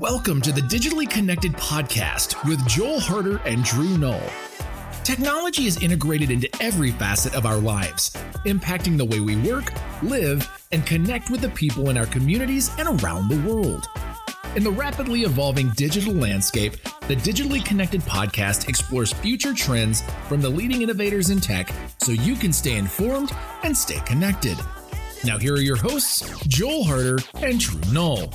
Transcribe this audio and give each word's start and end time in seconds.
Welcome 0.00 0.42
to 0.42 0.52
the 0.52 0.60
Digitally 0.60 1.08
Connected 1.08 1.54
Podcast 1.54 2.46
with 2.46 2.66
Joel 2.68 3.00
Harder 3.00 3.38
and 3.46 3.64
Drew 3.64 3.96
Null. 3.96 4.20
Technology 5.04 5.66
is 5.66 5.82
integrated 5.82 6.30
into 6.30 6.50
every 6.60 6.90
facet 6.90 7.34
of 7.34 7.46
our 7.46 7.56
lives, 7.56 8.10
impacting 8.44 8.98
the 8.98 9.04
way 9.06 9.20
we 9.20 9.36
work, 9.36 9.72
live, 10.02 10.46
and 10.70 10.84
connect 10.84 11.30
with 11.30 11.40
the 11.40 11.48
people 11.48 11.88
in 11.88 11.96
our 11.96 12.04
communities 12.04 12.70
and 12.78 13.00
around 13.00 13.28
the 13.28 13.40
world. 13.48 13.88
In 14.54 14.62
the 14.62 14.70
rapidly 14.70 15.22
evolving 15.22 15.70
digital 15.70 16.12
landscape, 16.12 16.74
the 17.08 17.16
Digitally 17.16 17.64
Connected 17.64 18.02
Podcast 18.02 18.68
explores 18.68 19.14
future 19.14 19.54
trends 19.54 20.02
from 20.28 20.42
the 20.42 20.50
leading 20.50 20.82
innovators 20.82 21.30
in 21.30 21.40
tech 21.40 21.72
so 21.98 22.12
you 22.12 22.34
can 22.34 22.52
stay 22.52 22.76
informed 22.76 23.32
and 23.62 23.74
stay 23.74 24.00
connected. 24.00 24.58
Now, 25.24 25.38
here 25.38 25.54
are 25.54 25.60
your 25.60 25.76
hosts, 25.76 26.38
Joel 26.48 26.84
Harder 26.84 27.18
and 27.36 27.58
Drew 27.58 27.80
Null. 27.92 28.30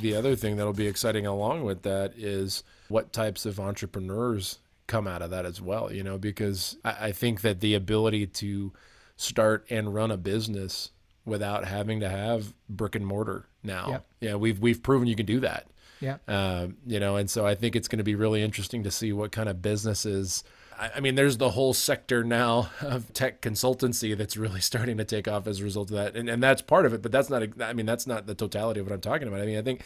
The 0.00 0.14
other 0.14 0.36
thing 0.36 0.56
that'll 0.56 0.72
be 0.72 0.86
exciting 0.86 1.26
along 1.26 1.64
with 1.64 1.82
that 1.82 2.12
is 2.16 2.62
what 2.88 3.12
types 3.12 3.46
of 3.46 3.58
entrepreneurs 3.58 4.58
come 4.86 5.06
out 5.06 5.22
of 5.22 5.30
that 5.30 5.44
as 5.44 5.60
well, 5.60 5.92
you 5.92 6.02
know, 6.02 6.18
because 6.18 6.76
I, 6.84 7.08
I 7.08 7.12
think 7.12 7.42
that 7.42 7.60
the 7.60 7.74
ability 7.74 8.26
to 8.26 8.72
start 9.16 9.66
and 9.70 9.94
run 9.94 10.10
a 10.10 10.16
business 10.16 10.90
without 11.24 11.64
having 11.66 12.00
to 12.00 12.08
have 12.08 12.54
brick 12.68 12.94
and 12.94 13.06
mortar 13.06 13.46
now. 13.62 13.90
Yep. 13.90 14.06
Yeah, 14.20 14.34
we've 14.36 14.58
we've 14.58 14.82
proven 14.82 15.06
you 15.06 15.16
can 15.16 15.26
do 15.26 15.40
that. 15.40 15.66
Yeah. 16.00 16.18
Um, 16.26 16.76
you 16.86 17.00
know, 17.00 17.16
and 17.16 17.28
so 17.28 17.46
I 17.46 17.54
think 17.54 17.76
it's 17.76 17.88
going 17.88 17.98
to 17.98 18.04
be 18.04 18.14
really 18.14 18.42
interesting 18.42 18.84
to 18.84 18.90
see 18.90 19.12
what 19.12 19.32
kind 19.32 19.48
of 19.48 19.60
businesses. 19.60 20.44
I, 20.78 21.00
mean, 21.00 21.14
there's 21.14 21.36
the 21.36 21.50
whole 21.50 21.74
sector 21.74 22.22
now 22.22 22.70
of 22.80 23.12
tech 23.12 23.40
consultancy 23.40 24.16
that's 24.16 24.36
really 24.36 24.60
starting 24.70 24.98
to 24.98 25.04
take 25.04 25.28
off 25.28 25.46
as 25.46 25.60
a 25.60 25.64
result 25.64 25.90
of 25.90 25.96
that, 25.96 26.16
and 26.16 26.28
and 26.28 26.42
that's 26.42 26.62
part 26.62 26.86
of 26.86 26.92
it. 26.92 27.02
But 27.02 27.12
that's 27.12 27.30
not. 27.30 27.42
I 27.60 27.72
mean, 27.72 27.86
that's 27.86 28.06
not 28.06 28.26
the 28.26 28.34
totality 28.34 28.80
of 28.80 28.86
what 28.86 28.92
I'm 28.92 29.00
talking 29.00 29.28
about. 29.28 29.40
I 29.40 29.46
mean, 29.46 29.58
I 29.58 29.62
think 29.62 29.82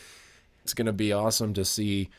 it's 0.63 0.75
going 0.75 0.87
to 0.87 0.93
be 0.93 1.13
awesome 1.13 1.55
to 1.55 1.65
see, 1.65 2.11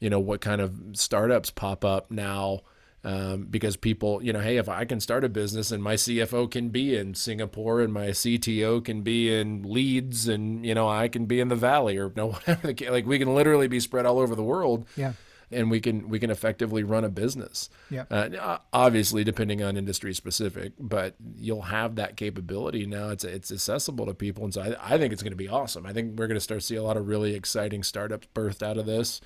you 0.00 0.10
know, 0.10 0.20
what 0.20 0.40
kind 0.40 0.60
of 0.60 0.74
startups 0.94 1.50
pop 1.50 1.84
up 1.84 2.10
now. 2.10 2.60
Um, 3.06 3.48
because 3.50 3.76
people, 3.76 4.24
you 4.24 4.32
know, 4.32 4.40
hey, 4.40 4.56
if 4.56 4.66
I 4.66 4.86
can 4.86 4.98
start 4.98 5.24
a 5.24 5.28
business 5.28 5.70
and 5.70 5.82
my 5.82 5.92
CFO 5.92 6.50
can 6.50 6.70
be 6.70 6.96
in 6.96 7.14
Singapore 7.14 7.82
and 7.82 7.92
my 7.92 8.06
CTO 8.06 8.82
can 8.82 9.02
be 9.02 9.30
in 9.30 9.62
Leeds 9.62 10.26
and 10.26 10.64
you 10.64 10.74
know 10.74 10.88
I 10.88 11.08
can 11.08 11.26
be 11.26 11.38
in 11.38 11.48
the 11.48 11.54
Valley 11.54 11.98
or 11.98 12.06
you 12.06 12.12
no 12.16 12.26
whatever 12.32 12.68
like 12.90 13.04
we 13.04 13.18
can 13.18 13.34
literally 13.34 13.68
be 13.68 13.78
spread 13.78 14.06
all 14.06 14.18
over 14.18 14.34
the 14.34 14.42
world 14.42 14.86
Yeah. 14.96 15.12
And 15.54 15.70
we 15.70 15.80
can 15.80 16.08
we 16.08 16.18
can 16.18 16.30
effectively 16.30 16.82
run 16.82 17.04
a 17.04 17.08
business. 17.08 17.70
Yeah. 17.90 18.04
Uh, 18.10 18.58
obviously, 18.72 19.24
depending 19.24 19.62
on 19.62 19.76
industry 19.76 20.12
specific, 20.14 20.72
but 20.78 21.14
you'll 21.36 21.62
have 21.62 21.96
that 21.96 22.16
capability 22.16 22.86
now. 22.86 23.08
It's 23.10 23.24
it's 23.24 23.50
accessible 23.50 24.06
to 24.06 24.14
people, 24.14 24.44
and 24.44 24.52
so 24.52 24.62
I, 24.62 24.94
I 24.94 24.98
think 24.98 25.12
it's 25.12 25.22
going 25.22 25.32
to 25.32 25.36
be 25.36 25.48
awesome. 25.48 25.86
I 25.86 25.92
think 25.92 26.18
we're 26.18 26.26
going 26.26 26.36
to 26.36 26.40
start 26.40 26.60
to 26.60 26.66
see 26.66 26.76
a 26.76 26.82
lot 26.82 26.96
of 26.96 27.08
really 27.08 27.34
exciting 27.34 27.82
startups 27.82 28.28
birthed 28.34 28.62
out 28.62 28.76
of 28.76 28.86
this, 28.86 29.20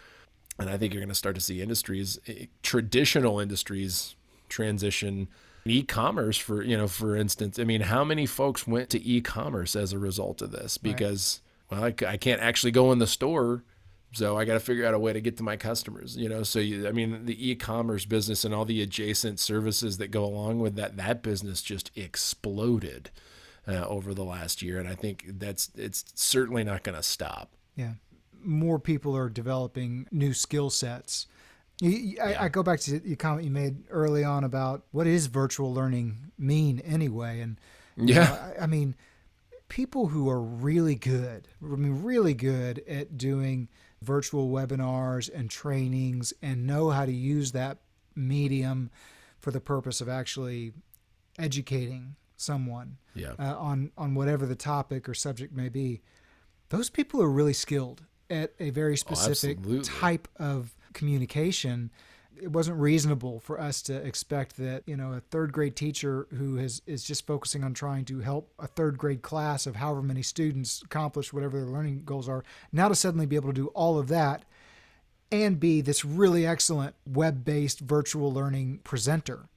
and 0.58 0.70
I 0.70 0.76
think 0.76 0.92
you're 0.92 1.02
going 1.02 1.08
to 1.08 1.14
start 1.14 1.34
to 1.34 1.40
see 1.40 1.60
industries, 1.62 2.18
eh, 2.26 2.46
traditional 2.62 3.40
industries, 3.40 4.16
transition. 4.48 5.28
E-commerce, 5.66 6.38
for 6.38 6.62
you 6.62 6.78
know, 6.78 6.88
for 6.88 7.14
instance, 7.14 7.58
I 7.58 7.64
mean, 7.64 7.82
how 7.82 8.02
many 8.02 8.24
folks 8.24 8.66
went 8.66 8.88
to 8.88 9.04
e-commerce 9.04 9.76
as 9.76 9.92
a 9.92 9.98
result 9.98 10.40
of 10.40 10.50
this? 10.50 10.78
Because 10.78 11.42
well, 11.68 11.84
I, 11.84 11.94
I 12.06 12.16
can't 12.16 12.40
actually 12.40 12.70
go 12.70 12.90
in 12.90 13.00
the 13.00 13.06
store 13.06 13.64
so 14.12 14.36
I 14.38 14.44
got 14.44 14.54
to 14.54 14.60
figure 14.60 14.86
out 14.86 14.94
a 14.94 14.98
way 14.98 15.12
to 15.12 15.20
get 15.20 15.36
to 15.36 15.42
my 15.42 15.56
customers, 15.56 16.16
you 16.16 16.28
know. 16.28 16.42
So 16.42 16.58
you, 16.58 16.88
I 16.88 16.92
mean, 16.92 17.26
the 17.26 17.50
e-commerce 17.50 18.04
business 18.06 18.44
and 18.44 18.54
all 18.54 18.64
the 18.64 18.80
adjacent 18.82 19.38
services 19.40 19.98
that 19.98 20.08
go 20.10 20.24
along 20.24 20.60
with 20.60 20.76
that, 20.76 20.96
that 20.96 21.22
business 21.22 21.60
just 21.62 21.90
exploded 21.96 23.10
uh, 23.66 23.84
over 23.86 24.14
the 24.14 24.24
last 24.24 24.62
year, 24.62 24.78
and 24.80 24.88
I 24.88 24.94
think 24.94 25.24
that's 25.38 25.70
it's 25.76 26.04
certainly 26.14 26.64
not 26.64 26.82
going 26.82 26.96
to 26.96 27.02
stop. 27.02 27.50
Yeah. 27.76 27.92
More 28.42 28.78
people 28.78 29.16
are 29.16 29.28
developing 29.28 30.06
new 30.10 30.32
skill 30.32 30.70
sets. 30.70 31.26
You- 31.80 31.90
you- 31.90 32.20
I, 32.20 32.44
I 32.44 32.48
go 32.48 32.62
back 32.62 32.80
to 32.80 32.98
the 32.98 33.16
comment 33.16 33.44
you 33.44 33.50
made 33.50 33.84
early 33.90 34.24
on 34.24 34.44
about 34.44 34.84
what 34.92 35.06
is 35.06 35.26
virtual 35.26 35.72
learning 35.74 36.32
mean 36.38 36.80
anyway, 36.80 37.40
and 37.40 37.58
Yeah. 37.96 38.14
know, 38.14 38.22
I, 38.60 38.62
I 38.62 38.66
mean, 38.66 38.94
people 39.68 40.08
who 40.08 40.28
are 40.28 40.40
really 40.40 40.94
good, 40.94 41.48
I 41.62 41.66
mean, 41.66 42.02
really 42.02 42.34
good 42.34 42.82
at 42.88 43.18
doing 43.18 43.68
virtual 44.02 44.48
webinars 44.48 45.28
and 45.32 45.50
trainings 45.50 46.32
and 46.42 46.66
know 46.66 46.90
how 46.90 47.04
to 47.04 47.12
use 47.12 47.52
that 47.52 47.78
medium 48.14 48.90
for 49.40 49.50
the 49.50 49.60
purpose 49.60 50.00
of 50.00 50.08
actually 50.08 50.72
educating 51.38 52.16
someone 52.36 52.96
Yeah. 53.14 53.32
uh, 53.38 53.56
on 53.58 53.92
on 53.96 54.14
whatever 54.14 54.46
the 54.46 54.54
topic 54.56 55.08
or 55.08 55.14
subject 55.14 55.52
may 55.54 55.68
be. 55.68 56.02
Those 56.68 56.90
people 56.90 57.22
are 57.22 57.28
really 57.30 57.52
skilled 57.52 58.04
at 58.30 58.52
a 58.60 58.70
very 58.70 58.96
specific 58.96 59.58
absolutely. 59.58 59.84
type 59.84 60.28
of 60.36 60.76
communication. 60.92 61.90
It 62.40 62.52
wasn't 62.52 62.78
reasonable 62.78 63.40
for 63.40 63.60
us 63.60 63.82
to 63.82 63.94
expect 63.94 64.56
that 64.58 64.82
you 64.86 64.96
know 64.96 65.12
a 65.12 65.20
third 65.20 65.52
grade 65.52 65.76
teacher 65.76 66.26
who 66.36 66.56
has 66.56 66.82
is 66.86 67.04
just 67.04 67.26
focusing 67.26 67.64
on 67.64 67.74
trying 67.74 68.04
to 68.06 68.20
help 68.20 68.52
a 68.58 68.66
third 68.66 68.98
grade 68.98 69.22
class 69.22 69.66
of 69.66 69.76
however 69.76 70.02
many 70.02 70.22
students 70.22 70.82
accomplish 70.82 71.32
whatever 71.32 71.58
their 71.58 71.68
learning 71.68 72.02
goals 72.04 72.28
are 72.28 72.44
now 72.72 72.88
to 72.88 72.94
suddenly 72.94 73.26
be 73.26 73.36
able 73.36 73.48
to 73.48 73.60
do 73.60 73.68
all 73.68 73.98
of 73.98 74.08
that 74.08 74.44
and 75.30 75.60
be 75.60 75.80
this 75.80 76.04
really 76.04 76.46
excellent 76.46 76.94
web-based 77.06 77.80
virtual 77.80 78.32
learning 78.32 78.80
presenter. 78.84 79.48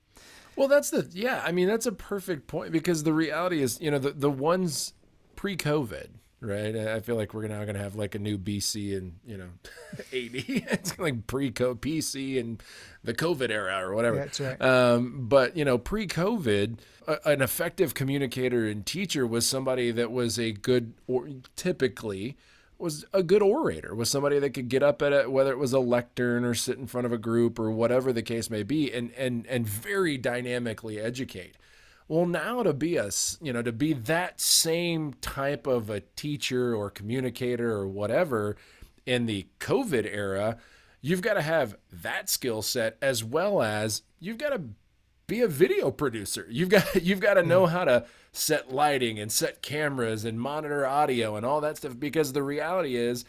Well, 0.55 0.67
that's 0.67 0.89
the 0.89 1.07
yeah. 1.11 1.41
I 1.45 1.51
mean, 1.51 1.67
that's 1.67 1.85
a 1.85 1.91
perfect 1.91 2.47
point 2.47 2.71
because 2.71 3.03
the 3.03 3.13
reality 3.13 3.61
is, 3.61 3.79
you 3.81 3.89
know, 3.89 3.99
the 3.99 4.11
the 4.11 4.29
ones 4.29 4.93
pre-COVID, 5.35 6.09
right? 6.41 6.75
I 6.75 6.99
feel 6.99 7.15
like 7.15 7.33
we're 7.33 7.47
now 7.47 7.63
going 7.63 7.75
to 7.75 7.81
have 7.81 7.95
like 7.95 8.15
a 8.15 8.19
new 8.19 8.37
BC 8.37 8.97
and 8.97 9.13
you 9.25 9.37
know, 9.37 9.49
eighty. 10.11 10.65
it's 10.69 10.97
like 10.99 11.27
pre-COVID 11.27 11.79
PC 11.79 12.39
and 12.39 12.61
the 13.03 13.13
COVID 13.13 13.49
era 13.49 13.87
or 13.87 13.93
whatever. 13.93 14.17
That's 14.17 14.39
right. 14.39 14.61
Um, 14.61 15.27
but 15.27 15.55
you 15.55 15.63
know, 15.63 15.77
pre-COVID, 15.77 16.79
a, 17.07 17.29
an 17.29 17.41
effective 17.41 17.93
communicator 17.93 18.67
and 18.67 18.85
teacher 18.85 19.25
was 19.25 19.45
somebody 19.45 19.91
that 19.91 20.11
was 20.11 20.39
a 20.39 20.51
good, 20.51 20.93
or 21.07 21.29
typically 21.55 22.35
was 22.77 23.05
a 23.13 23.21
good 23.21 23.43
orator, 23.43 23.93
was 23.93 24.09
somebody 24.09 24.39
that 24.39 24.49
could 24.49 24.67
get 24.67 24.81
up 24.81 25.01
at 25.01 25.13
it, 25.13 25.31
whether 25.31 25.51
it 25.51 25.59
was 25.59 25.71
a 25.71 25.79
lectern 25.79 26.43
or 26.43 26.55
sit 26.55 26.77
in 26.77 26.87
front 26.87 27.05
of 27.05 27.13
a 27.13 27.17
group 27.17 27.59
or 27.59 27.69
whatever 27.69 28.11
the 28.11 28.23
case 28.23 28.49
may 28.49 28.63
be, 28.63 28.91
and 28.91 29.11
and 29.13 29.45
and 29.47 29.67
very 29.67 30.17
dynamically 30.17 30.99
educate. 30.99 31.55
Well, 32.11 32.25
now 32.25 32.61
to 32.61 32.73
be 32.73 32.97
a 32.97 33.09
you 33.41 33.53
know 33.53 33.61
to 33.61 33.71
be 33.71 33.93
that 33.93 34.41
same 34.41 35.13
type 35.21 35.65
of 35.65 35.89
a 35.89 36.01
teacher 36.01 36.75
or 36.75 36.89
communicator 36.89 37.71
or 37.71 37.87
whatever 37.87 38.57
in 39.05 39.27
the 39.27 39.47
COVID 39.61 40.05
era, 40.13 40.57
you've 40.99 41.21
got 41.21 41.35
to 41.35 41.41
have 41.41 41.77
that 41.89 42.29
skill 42.29 42.63
set 42.63 42.97
as 43.01 43.23
well 43.23 43.61
as 43.61 44.01
you've 44.19 44.37
got 44.37 44.49
to 44.49 44.61
be 45.25 45.39
a 45.39 45.47
video 45.47 45.89
producer. 45.89 46.45
You've 46.49 46.67
got 46.67 46.95
you've 47.01 47.21
got 47.21 47.35
to 47.35 47.43
know 47.43 47.65
mm. 47.65 47.69
how 47.69 47.85
to 47.85 48.05
set 48.33 48.73
lighting 48.73 49.17
and 49.17 49.31
set 49.31 49.61
cameras 49.61 50.25
and 50.25 50.37
monitor 50.37 50.85
audio 50.85 51.37
and 51.37 51.45
all 51.45 51.61
that 51.61 51.77
stuff 51.77 51.97
because 51.97 52.33
the 52.33 52.43
reality 52.43 52.97
is 52.97 53.23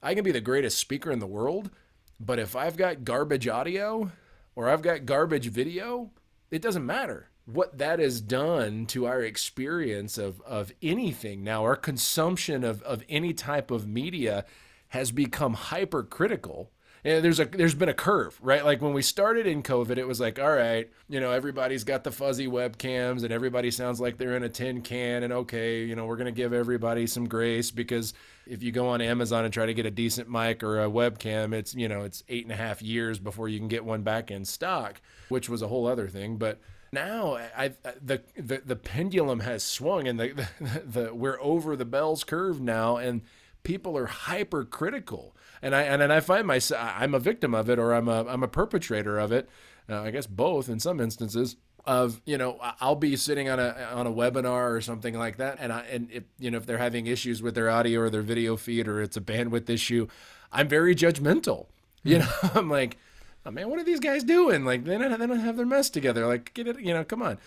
I 0.00 0.14
can 0.14 0.22
be 0.22 0.30
the 0.30 0.40
greatest 0.40 0.78
speaker 0.78 1.10
in 1.10 1.18
the 1.18 1.26
world, 1.26 1.72
but 2.20 2.38
if 2.38 2.54
I've 2.54 2.76
got 2.76 3.02
garbage 3.02 3.48
audio 3.48 4.12
or 4.54 4.68
I've 4.68 4.82
got 4.82 5.06
garbage 5.06 5.48
video, 5.48 6.12
it 6.52 6.62
doesn't 6.62 6.86
matter 6.86 7.30
what 7.44 7.78
that 7.78 7.98
has 7.98 8.20
done 8.20 8.86
to 8.86 9.06
our 9.06 9.20
experience 9.20 10.18
of, 10.18 10.40
of 10.42 10.72
anything. 10.80 11.42
Now 11.42 11.62
our 11.62 11.76
consumption 11.76 12.64
of, 12.64 12.82
of 12.82 13.02
any 13.08 13.32
type 13.32 13.70
of 13.70 13.86
media 13.86 14.44
has 14.88 15.10
become 15.10 15.54
hypercritical. 15.54 16.70
And 17.04 17.24
there's 17.24 17.40
a 17.40 17.46
there's 17.46 17.74
been 17.74 17.88
a 17.88 17.94
curve 17.94 18.38
right? 18.40 18.64
Like 18.64 18.80
when 18.80 18.92
we 18.92 19.02
started 19.02 19.44
in 19.44 19.64
covid 19.64 19.96
it 19.96 20.06
was 20.06 20.20
like 20.20 20.38
all 20.38 20.52
right 20.52 20.88
you 21.08 21.18
know 21.18 21.32
everybody's 21.32 21.82
got 21.82 22.04
the 22.04 22.12
fuzzy 22.12 22.46
webcams 22.46 23.24
and 23.24 23.32
everybody 23.32 23.72
sounds 23.72 24.00
like 24.00 24.18
they're 24.18 24.36
in 24.36 24.44
a 24.44 24.48
tin 24.48 24.82
can 24.82 25.24
and 25.24 25.32
okay 25.32 25.82
you 25.82 25.96
know 25.96 26.06
we're 26.06 26.16
going 26.16 26.26
to 26.26 26.30
give 26.30 26.52
everybody 26.52 27.08
some 27.08 27.26
grace 27.26 27.72
because 27.72 28.14
if 28.46 28.62
you 28.62 28.70
go 28.70 28.86
on 28.86 29.00
amazon 29.00 29.44
and 29.44 29.52
try 29.52 29.66
to 29.66 29.74
get 29.74 29.84
a 29.84 29.90
decent 29.90 30.30
mic 30.30 30.62
or 30.62 30.84
a 30.84 30.88
webcam 30.88 31.52
it's 31.52 31.74
you 31.74 31.88
know 31.88 32.02
it's 32.02 32.22
eight 32.28 32.44
and 32.44 32.52
a 32.52 32.56
half 32.56 32.80
years 32.80 33.18
before 33.18 33.48
you 33.48 33.58
can 33.58 33.66
get 33.66 33.84
one 33.84 34.02
back 34.02 34.30
in 34.30 34.44
stock 34.44 35.00
which 35.32 35.48
was 35.48 35.62
a 35.62 35.68
whole 35.68 35.86
other 35.86 36.06
thing. 36.06 36.36
But 36.36 36.60
now 36.92 37.34
I, 37.34 37.72
I 37.84 37.92
the, 38.00 38.22
the 38.36 38.62
the 38.64 38.76
pendulum 38.76 39.40
has 39.40 39.62
swung 39.64 40.06
and 40.06 40.20
the, 40.20 40.46
the, 40.60 40.82
the 40.84 41.14
we're 41.14 41.40
over 41.40 41.74
the 41.76 41.84
bell's 41.84 42.24
curve 42.24 42.60
now 42.60 42.96
and 42.96 43.22
people 43.62 43.96
are 43.96 44.06
hypercritical. 44.06 45.34
And 45.62 45.74
I 45.74 45.82
and, 45.82 46.02
and 46.02 46.12
I 46.12 46.20
find 46.20 46.46
myself 46.46 46.80
I'm 46.96 47.14
a 47.14 47.18
victim 47.18 47.54
of 47.54 47.70
it 47.70 47.78
or 47.78 47.92
I'm 47.92 48.08
a 48.08 48.26
I'm 48.26 48.42
a 48.42 48.48
perpetrator 48.48 49.18
of 49.18 49.32
it 49.32 49.48
uh, 49.88 50.02
I 50.02 50.10
guess 50.10 50.26
both 50.26 50.68
in 50.68 50.80
some 50.80 51.00
instances 51.00 51.56
of 51.84 52.20
you 52.24 52.38
know 52.38 52.58
I'll 52.80 52.96
be 52.96 53.16
sitting 53.16 53.48
on 53.48 53.58
a 53.58 53.88
on 53.92 54.06
a 54.06 54.12
webinar 54.12 54.70
or 54.72 54.80
something 54.80 55.16
like 55.16 55.38
that 55.38 55.58
and 55.60 55.72
I 55.72 55.80
and 55.82 56.08
if 56.10 56.24
you 56.38 56.50
know 56.50 56.58
if 56.58 56.66
they're 56.66 56.78
having 56.78 57.06
issues 57.06 57.42
with 57.42 57.54
their 57.54 57.70
audio 57.70 58.00
or 58.00 58.10
their 58.10 58.22
video 58.22 58.56
feed 58.56 58.86
or 58.86 59.00
it's 59.00 59.16
a 59.16 59.20
bandwidth 59.20 59.68
issue 59.70 60.06
I'm 60.52 60.68
very 60.68 60.94
judgmental. 60.94 61.66
You 62.02 62.18
know 62.18 62.28
I'm 62.54 62.68
like 62.68 62.98
oh 63.44 63.50
man 63.50 63.68
what 63.68 63.78
are 63.78 63.84
these 63.84 64.00
guys 64.00 64.24
doing? 64.24 64.64
Like 64.64 64.84
they 64.84 64.98
don't 64.98 65.18
they 65.18 65.26
don't 65.26 65.40
have 65.40 65.56
their 65.56 65.66
mess 65.66 65.90
together. 65.90 66.26
Like 66.26 66.52
get 66.54 66.66
it 66.66 66.80
you 66.80 66.94
know 66.94 67.04
come 67.04 67.22
on. 67.22 67.38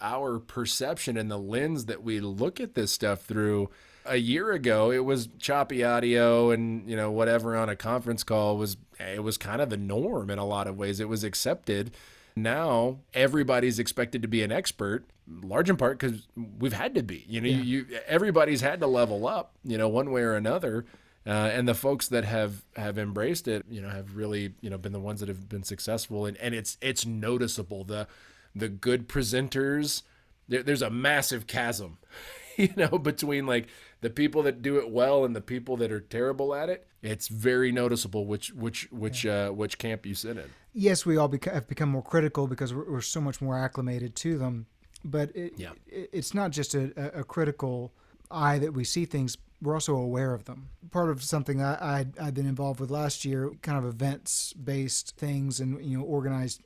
Our 0.00 0.38
perception 0.38 1.16
and 1.16 1.30
the 1.30 1.38
lens 1.38 1.86
that 1.86 2.02
we 2.02 2.20
look 2.20 2.60
at 2.60 2.74
this 2.74 2.92
stuff 2.92 3.22
through 3.22 3.70
a 4.06 4.16
year 4.16 4.52
ago 4.52 4.90
it 4.90 4.98
was 4.98 5.28
choppy 5.38 5.82
audio 5.82 6.50
and 6.50 6.88
you 6.88 6.94
know 6.94 7.10
whatever 7.10 7.56
on 7.56 7.70
a 7.70 7.76
conference 7.76 8.22
call 8.22 8.58
was 8.58 8.76
it 9.00 9.22
was 9.22 9.38
kind 9.38 9.62
of 9.62 9.70
the 9.70 9.76
norm 9.76 10.30
in 10.30 10.38
a 10.38 10.44
lot 10.44 10.66
of 10.66 10.76
ways. 10.76 11.00
It 11.00 11.08
was 11.08 11.24
accepted. 11.24 11.92
Now 12.36 12.98
everybody's 13.12 13.78
expected 13.78 14.22
to 14.22 14.28
be 14.28 14.42
an 14.42 14.52
expert 14.52 15.04
large 15.26 15.70
in 15.70 15.76
part 15.76 15.98
because 15.98 16.26
we've 16.58 16.72
had 16.72 16.94
to 16.94 17.02
be. 17.02 17.24
You 17.28 17.40
know 17.40 17.48
yeah. 17.48 17.62
you 17.62 17.86
everybody's 18.06 18.60
had 18.60 18.80
to 18.80 18.86
level 18.86 19.26
up 19.26 19.54
you 19.64 19.78
know 19.78 19.88
one 19.88 20.10
way 20.10 20.22
or 20.22 20.34
another 20.34 20.84
uh, 21.26 21.30
and 21.30 21.66
the 21.66 21.74
folks 21.74 22.08
that 22.08 22.24
have 22.24 22.64
have 22.76 22.98
embraced 22.98 23.48
it 23.48 23.64
you 23.70 23.80
know 23.80 23.88
have 23.88 24.16
really 24.16 24.54
you 24.60 24.68
know 24.68 24.76
been 24.76 24.92
the 24.92 25.00
ones 25.00 25.20
that 25.20 25.28
have 25.28 25.48
been 25.48 25.62
successful. 25.62 26.26
And, 26.26 26.36
and 26.38 26.54
it's 26.54 26.76
it's 26.80 27.06
noticeable. 27.06 27.84
The 27.84 28.06
the 28.54 28.68
good 28.68 29.08
presenters 29.08 30.02
there, 30.48 30.62
there's 30.62 30.82
a 30.82 30.90
massive 30.90 31.46
chasm 31.46 31.98
you 32.56 32.70
know 32.76 32.98
between 32.98 33.46
like 33.46 33.68
the 34.00 34.10
people 34.10 34.42
that 34.42 34.60
do 34.60 34.76
it 34.76 34.90
well 34.90 35.24
and 35.24 35.34
the 35.34 35.40
people 35.40 35.78
that 35.78 35.90
are 35.90 36.00
terrible 36.00 36.54
at 36.54 36.68
it. 36.68 36.86
It's 37.02 37.28
very 37.28 37.72
noticeable 37.72 38.26
which 38.26 38.52
which 38.52 38.90
which 38.92 39.24
uh, 39.24 39.50
which 39.50 39.78
camp 39.78 40.04
you 40.04 40.14
sit 40.14 40.36
in. 40.36 40.50
Yes 40.74 41.06
we 41.06 41.16
all 41.16 41.28
beca- 41.28 41.54
have 41.54 41.68
become 41.68 41.88
more 41.88 42.02
critical 42.02 42.46
because 42.46 42.74
we're, 42.74 42.90
we're, 42.90 43.00
so 43.00 43.20
much 43.20 43.40
more 43.40 43.56
acclimated 43.56 44.14
to 44.16 44.36
them. 44.36 44.66
But 45.04 45.34
it, 45.34 45.54
yeah. 45.56 45.70
It, 45.86 46.10
it's 46.12 46.34
not 46.34 46.50
just 46.50 46.74
a, 46.74 47.18
a 47.18 47.24
critical 47.24 47.92
eye 48.30 48.58
that 48.58 48.74
we 48.74 48.84
see 48.84 49.04
things 49.04 49.36
we're 49.64 49.74
also 49.74 49.96
aware 49.96 50.34
of 50.34 50.44
them. 50.44 50.68
Part 50.90 51.10
of 51.10 51.22
something 51.22 51.62
I, 51.62 52.06
I 52.18 52.24
have 52.24 52.34
been 52.34 52.46
involved 52.46 52.80
with 52.80 52.90
last 52.90 53.24
year, 53.24 53.50
kind 53.62 53.78
of 53.78 53.84
events 53.84 54.52
based 54.52 55.16
things, 55.16 55.58
and 55.58 55.84
you 55.84 55.98
know 55.98 56.04
organized 56.04 56.62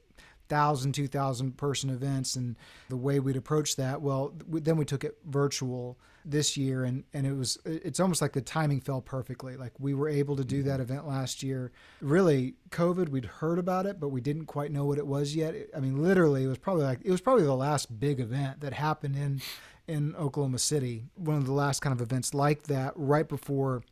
thousand, 0.48 0.92
two 0.92 1.06
thousand 1.06 1.56
person 1.56 1.90
events, 1.90 2.36
and 2.36 2.56
the 2.88 2.96
way 2.96 3.20
we'd 3.20 3.36
approach 3.36 3.76
that. 3.76 4.02
Well, 4.02 4.34
then 4.46 4.76
we 4.76 4.84
took 4.84 5.04
it 5.04 5.16
virtual 5.24 5.98
this 6.24 6.56
year, 6.56 6.84
and 6.84 7.04
and 7.14 7.26
it 7.26 7.34
was 7.34 7.58
it's 7.64 8.00
almost 8.00 8.20
like 8.20 8.32
the 8.32 8.40
timing 8.40 8.80
fell 8.80 9.00
perfectly. 9.00 9.56
Like 9.56 9.72
we 9.78 9.94
were 9.94 10.08
able 10.08 10.36
to 10.36 10.44
do 10.44 10.58
mm-hmm. 10.58 10.68
that 10.68 10.80
event 10.80 11.06
last 11.06 11.42
year. 11.42 11.70
Really, 12.00 12.54
COVID, 12.70 13.08
we'd 13.08 13.26
heard 13.26 13.58
about 13.58 13.86
it, 13.86 14.00
but 14.00 14.08
we 14.08 14.20
didn't 14.20 14.46
quite 14.46 14.72
know 14.72 14.84
what 14.84 14.98
it 14.98 15.06
was 15.06 15.36
yet. 15.36 15.54
I 15.76 15.80
mean, 15.80 16.02
literally, 16.02 16.44
it 16.44 16.48
was 16.48 16.58
probably 16.58 16.84
like 16.84 17.00
it 17.04 17.10
was 17.10 17.20
probably 17.20 17.44
the 17.44 17.54
last 17.54 18.00
big 18.00 18.20
event 18.20 18.60
that 18.60 18.72
happened 18.72 19.16
in 19.16 19.40
in 19.88 20.14
Oklahoma 20.16 20.58
City. 20.58 21.04
One 21.16 21.36
of 21.36 21.46
the 21.46 21.52
last 21.52 21.80
kind 21.80 21.92
of 21.92 22.00
events 22.00 22.34
like 22.34 22.64
that, 22.64 22.92
right 22.94 23.28
before 23.28 23.82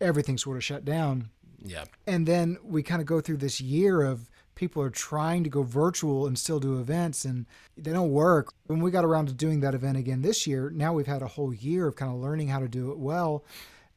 everything 0.00 0.38
sort 0.38 0.56
of 0.56 0.64
shut 0.64 0.84
down. 0.84 1.30
Yeah. 1.62 1.84
And 2.06 2.26
then 2.26 2.58
we 2.62 2.82
kind 2.82 3.00
of 3.00 3.06
go 3.06 3.20
through 3.20 3.38
this 3.38 3.60
year 3.60 4.02
of 4.02 4.30
people 4.54 4.82
are 4.82 4.90
trying 4.90 5.42
to 5.44 5.50
go 5.50 5.62
virtual 5.62 6.26
and 6.26 6.38
still 6.38 6.60
do 6.60 6.78
events 6.78 7.24
and 7.24 7.46
they 7.76 7.92
don't 7.92 8.10
work. 8.10 8.52
When 8.66 8.80
we 8.80 8.90
got 8.90 9.04
around 9.04 9.26
to 9.28 9.32
doing 9.32 9.60
that 9.60 9.74
event 9.74 9.96
again 9.96 10.22
this 10.22 10.46
year, 10.46 10.70
now 10.70 10.92
we've 10.92 11.06
had 11.06 11.22
a 11.22 11.26
whole 11.26 11.54
year 11.54 11.86
of 11.86 11.96
kind 11.96 12.12
of 12.12 12.18
learning 12.18 12.48
how 12.48 12.60
to 12.60 12.68
do 12.68 12.90
it 12.90 12.98
well. 12.98 13.44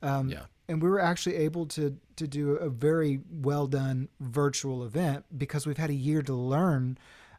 Um, 0.01 0.29
yeah. 0.29 0.43
And 0.69 0.81
we 0.81 0.89
were 0.89 1.01
actually 1.01 1.35
able 1.35 1.65
to 1.67 1.97
to 2.15 2.27
do 2.27 2.51
a 2.51 2.69
very 2.69 3.19
well 3.29 3.67
done 3.67 4.07
virtual 4.19 4.85
event 4.85 5.25
because 5.37 5.65
we've 5.65 5.77
had 5.77 5.89
a 5.89 5.95
year 5.95 6.21
to 6.21 6.33
learn 6.33 6.97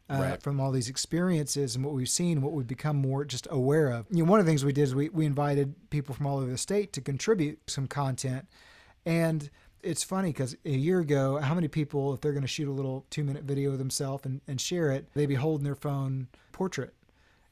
uh, 0.09 0.17
right. 0.19 0.43
from 0.43 0.59
all 0.59 0.71
these 0.71 0.89
experiences 0.89 1.75
and 1.75 1.83
what 1.83 1.93
we've 1.93 2.09
seen, 2.09 2.41
what 2.41 2.53
we've 2.53 2.67
become 2.67 2.97
more 2.97 3.25
just 3.25 3.47
aware 3.49 3.89
of. 3.89 4.05
You 4.09 4.23
know, 4.23 4.31
one 4.31 4.39
of 4.39 4.45
the 4.45 4.49
things 4.49 4.63
we 4.63 4.73
did 4.73 4.83
is 4.83 4.95
we, 4.95 5.09
we 5.09 5.25
invited 5.25 5.73
people 5.89 6.13
from 6.13 6.27
all 6.27 6.37
over 6.37 6.51
the 6.51 6.57
state 6.57 6.93
to 6.93 7.01
contribute 7.01 7.59
some 7.69 7.87
content. 7.87 8.47
And 9.05 9.49
it's 9.81 10.03
funny 10.03 10.29
because 10.29 10.55
a 10.65 10.69
year 10.69 10.99
ago, 10.99 11.37
how 11.37 11.55
many 11.55 11.67
people, 11.67 12.13
if 12.13 12.21
they're 12.21 12.33
going 12.33 12.41
to 12.43 12.47
shoot 12.47 12.67
a 12.67 12.71
little 12.71 13.05
two 13.09 13.23
minute 13.23 13.43
video 13.43 13.71
of 13.71 13.77
themselves 13.77 14.25
and, 14.25 14.41
and 14.47 14.59
share 14.59 14.91
it, 14.91 15.07
they'd 15.13 15.25
be 15.27 15.35
holding 15.35 15.63
their 15.63 15.75
phone 15.75 16.27
portrait. 16.51 16.93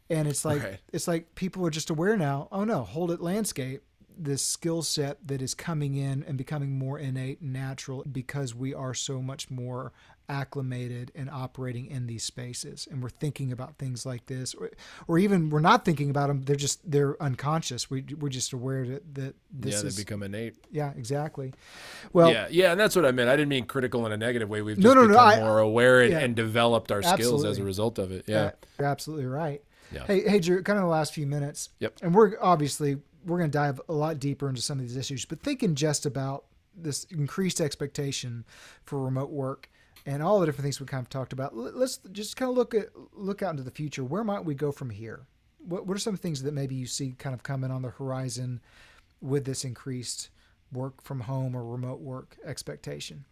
And 0.09 0.27
it's 0.27 0.45
like, 0.45 0.63
right. 0.63 0.79
it's 0.91 1.07
like 1.07 1.33
people 1.35 1.65
are 1.65 1.71
just 1.71 1.89
aware 1.89 2.17
now. 2.17 2.47
Oh 2.51 2.63
no, 2.65 2.83
hold 2.83 3.09
it 3.11 3.21
landscape 3.21 3.81
this 4.17 4.41
skill 4.41 4.81
set 4.81 5.27
that 5.27 5.41
is 5.41 5.53
coming 5.53 5.95
in 5.95 6.23
and 6.23 6.37
becoming 6.37 6.77
more 6.77 6.99
innate 6.99 7.41
and 7.41 7.53
natural 7.53 8.03
because 8.11 8.53
we 8.55 8.73
are 8.73 8.93
so 8.93 9.21
much 9.21 9.49
more 9.49 9.91
acclimated 10.29 11.11
and 11.15 11.29
operating 11.29 11.87
in 11.87 12.07
these 12.07 12.23
spaces. 12.23 12.87
And 12.89 13.03
we're 13.03 13.09
thinking 13.09 13.51
about 13.51 13.77
things 13.77 14.05
like 14.05 14.25
this 14.27 14.53
or, 14.53 14.71
or 15.07 15.19
even 15.19 15.49
we're 15.49 15.59
not 15.59 15.83
thinking 15.83 16.09
about 16.09 16.27
them 16.27 16.43
they're 16.43 16.55
just 16.55 16.89
they're 16.89 17.21
unconscious. 17.21 17.89
We, 17.89 18.05
we're 18.17 18.29
just 18.29 18.53
aware 18.53 18.85
that, 18.87 19.15
that 19.15 19.35
this 19.51 19.75
yeah 19.75 19.81
they 19.81 19.87
is, 19.89 19.97
become 19.97 20.23
innate. 20.23 20.55
Yeah 20.71 20.91
exactly. 20.97 21.53
Well 22.13 22.31
yeah 22.31 22.47
yeah 22.49 22.71
and 22.71 22.79
that's 22.79 22.95
what 22.95 23.05
i 23.05 23.11
meant. 23.11 23.29
I 23.29 23.35
didn't 23.35 23.49
mean 23.49 23.65
critical 23.65 24.05
in 24.05 24.11
a 24.11 24.17
negative 24.17 24.49
way. 24.49 24.61
We've 24.61 24.77
just 24.77 24.85
no, 24.85 24.93
no, 24.93 25.07
become 25.07 25.39
no, 25.39 25.45
more 25.45 25.59
aware 25.59 26.01
and, 26.01 26.11
yeah, 26.11 26.19
and, 26.19 26.35
developed 26.35 26.91
our 26.91 26.99
absolutely. 26.99 27.23
skills 27.23 27.45
as 27.45 27.57
a 27.59 27.63
result 27.63 27.99
of 27.99 28.11
it. 28.11 28.25
Yeah, 28.27 28.43
yeah. 28.43 28.51
you're 28.79 28.87
absolutely 28.87 29.25
right. 29.25 29.61
Yeah. 29.91 30.05
hey 30.07 30.27
hey 30.27 30.39
drew 30.39 30.63
kind 30.63 30.79
of 30.79 30.83
the 30.83 30.89
last 30.89 31.13
few 31.13 31.27
minutes. 31.27 31.69
Yep. 31.79 31.97
And 32.01 32.15
we're 32.15 32.33
obviously 32.41 32.97
we're 33.25 33.37
going 33.37 33.51
to 33.51 33.57
dive 33.57 33.79
a 33.89 33.93
lot 33.93 34.19
deeper 34.19 34.49
into 34.49 34.61
some 34.61 34.79
of 34.79 34.85
these 34.85 34.97
issues 34.97 35.25
but 35.25 35.41
thinking 35.41 35.75
just 35.75 36.05
about 36.05 36.45
this 36.75 37.03
increased 37.05 37.61
expectation 37.61 38.45
for 38.83 39.03
remote 39.03 39.29
work 39.29 39.69
and 40.05 40.21
all 40.21 40.39
the 40.39 40.45
different 40.45 40.63
things 40.63 40.79
we 40.79 40.85
kind 40.85 41.01
of 41.01 41.09
talked 41.09 41.33
about. 41.33 41.55
Let's 41.55 41.97
just 42.11 42.35
kind 42.35 42.49
of 42.49 42.57
look 42.57 42.73
at 42.73 42.89
look 43.13 43.41
out 43.41 43.51
into 43.51 43.63
the 43.63 43.71
future. 43.71 44.03
Where 44.03 44.23
might 44.23 44.45
we 44.45 44.55
go 44.55 44.71
from 44.71 44.89
here? 44.89 45.27
What 45.59 45.87
what 45.87 45.95
are 45.95 45.99
some 45.99 46.17
things 46.17 46.43
that 46.43 46.53
maybe 46.53 46.75
you 46.75 46.85
see 46.85 47.15
kind 47.17 47.33
of 47.33 47.43
coming 47.43 47.71
on 47.71 47.81
the 47.81 47.89
horizon 47.89 48.61
with 49.21 49.45
this 49.45 49.63
increased 49.63 50.29
work 50.71 51.01
from 51.01 51.21
home 51.21 51.55
or 51.55 51.63
remote 51.63 52.01
work 52.01 52.37
expectation? 52.45 53.25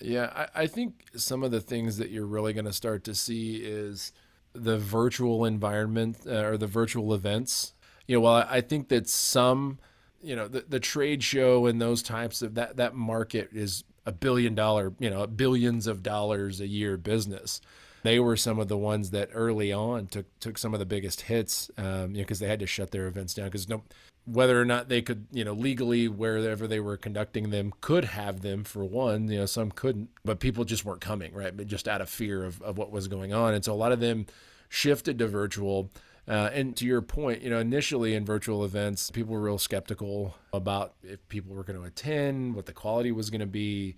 Yeah, 0.00 0.30
I, 0.54 0.62
I 0.62 0.66
think 0.66 1.06
some 1.16 1.42
of 1.42 1.50
the 1.50 1.60
things 1.60 1.96
that 1.96 2.10
you're 2.10 2.26
really 2.26 2.52
going 2.52 2.66
to 2.66 2.72
start 2.72 3.04
to 3.04 3.14
see 3.14 3.56
is 3.56 4.12
the 4.52 4.76
virtual 4.76 5.46
environment 5.46 6.18
uh, 6.26 6.44
or 6.44 6.58
the 6.58 6.66
virtual 6.66 7.14
events. 7.14 7.72
You 8.06 8.16
know, 8.16 8.20
well, 8.20 8.46
I 8.48 8.60
think 8.60 8.88
that 8.88 9.08
some, 9.08 9.78
you 10.22 10.36
know, 10.36 10.48
the, 10.48 10.64
the 10.68 10.80
trade 10.80 11.22
show 11.22 11.66
and 11.66 11.80
those 11.80 12.02
types 12.02 12.42
of 12.42 12.54
that 12.54 12.76
that 12.76 12.94
market 12.94 13.50
is 13.52 13.84
a 14.04 14.12
billion 14.12 14.54
dollar, 14.54 14.92
you 14.98 15.10
know, 15.10 15.26
billions 15.26 15.86
of 15.86 16.02
dollars 16.02 16.60
a 16.60 16.66
year 16.66 16.96
business. 16.96 17.60
They 18.02 18.20
were 18.20 18.36
some 18.36 18.60
of 18.60 18.68
the 18.68 18.76
ones 18.76 19.10
that 19.10 19.30
early 19.32 19.72
on 19.72 20.06
took 20.06 20.26
took 20.38 20.58
some 20.58 20.72
of 20.74 20.78
the 20.78 20.86
biggest 20.86 21.22
hits, 21.22 21.70
um, 21.76 22.12
you 22.12 22.18
know, 22.18 22.22
because 22.22 22.38
they 22.38 22.46
had 22.46 22.60
to 22.60 22.66
shut 22.66 22.92
their 22.92 23.08
events 23.08 23.34
down 23.34 23.46
because 23.46 23.68
no, 23.68 23.82
whether 24.26 24.60
or 24.60 24.64
not 24.64 24.88
they 24.88 25.02
could, 25.02 25.26
you 25.32 25.44
know, 25.44 25.52
legally 25.52 26.08
wherever 26.08 26.66
they 26.66 26.80
were 26.80 26.96
conducting 26.96 27.50
them 27.50 27.72
could 27.80 28.04
have 28.04 28.42
them 28.42 28.64
for 28.64 28.84
one, 28.84 29.28
you 29.28 29.38
know, 29.38 29.46
some 29.46 29.70
couldn't, 29.70 30.10
but 30.24 30.40
people 30.40 30.64
just 30.64 30.84
weren't 30.84 31.00
coming, 31.00 31.32
right? 31.32 31.56
But 31.56 31.68
just 31.68 31.88
out 31.88 32.00
of 32.00 32.08
fear 32.08 32.44
of, 32.44 32.60
of 32.62 32.76
what 32.76 32.90
was 32.90 33.08
going 33.08 33.32
on, 33.32 33.54
and 33.54 33.64
so 33.64 33.72
a 33.72 33.74
lot 33.74 33.92
of 33.92 34.00
them 34.00 34.26
shifted 34.68 35.18
to 35.18 35.28
virtual. 35.28 35.90
Uh, 36.28 36.50
and 36.52 36.76
to 36.76 36.84
your 36.84 37.00
point, 37.00 37.42
you 37.42 37.50
know, 37.50 37.60
initially 37.60 38.14
in 38.14 38.24
virtual 38.24 38.64
events, 38.64 39.10
people 39.10 39.32
were 39.32 39.40
real 39.40 39.58
skeptical 39.58 40.34
about 40.52 40.94
if 41.02 41.26
people 41.28 41.54
were 41.54 41.62
going 41.62 41.78
to 41.78 41.86
attend, 41.86 42.56
what 42.56 42.66
the 42.66 42.72
quality 42.72 43.12
was 43.12 43.30
going 43.30 43.40
to 43.40 43.46
be. 43.46 43.94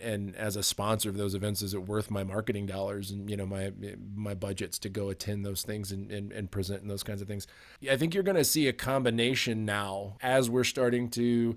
And 0.00 0.34
as 0.36 0.56
a 0.56 0.62
sponsor 0.62 1.08
of 1.08 1.16
those 1.16 1.34
events, 1.34 1.60
is 1.60 1.74
it 1.74 1.86
worth 1.86 2.10
my 2.10 2.24
marketing 2.24 2.66
dollars 2.66 3.10
and 3.10 3.28
you 3.28 3.36
know 3.36 3.46
my 3.46 3.72
my 4.14 4.34
budgets 4.34 4.78
to 4.80 4.88
go 4.88 5.10
attend 5.10 5.44
those 5.44 5.62
things 5.62 5.92
and, 5.92 6.10
and, 6.10 6.32
and 6.32 6.50
present 6.50 6.82
and 6.82 6.90
those 6.90 7.02
kinds 7.02 7.20
of 7.20 7.28
things? 7.28 7.46
I 7.88 7.96
think 7.96 8.14
you're 8.14 8.22
going 8.22 8.36
to 8.36 8.44
see 8.44 8.68
a 8.68 8.72
combination 8.72 9.64
now 9.64 10.16
as 10.22 10.48
we're 10.48 10.64
starting 10.64 11.08
to. 11.10 11.56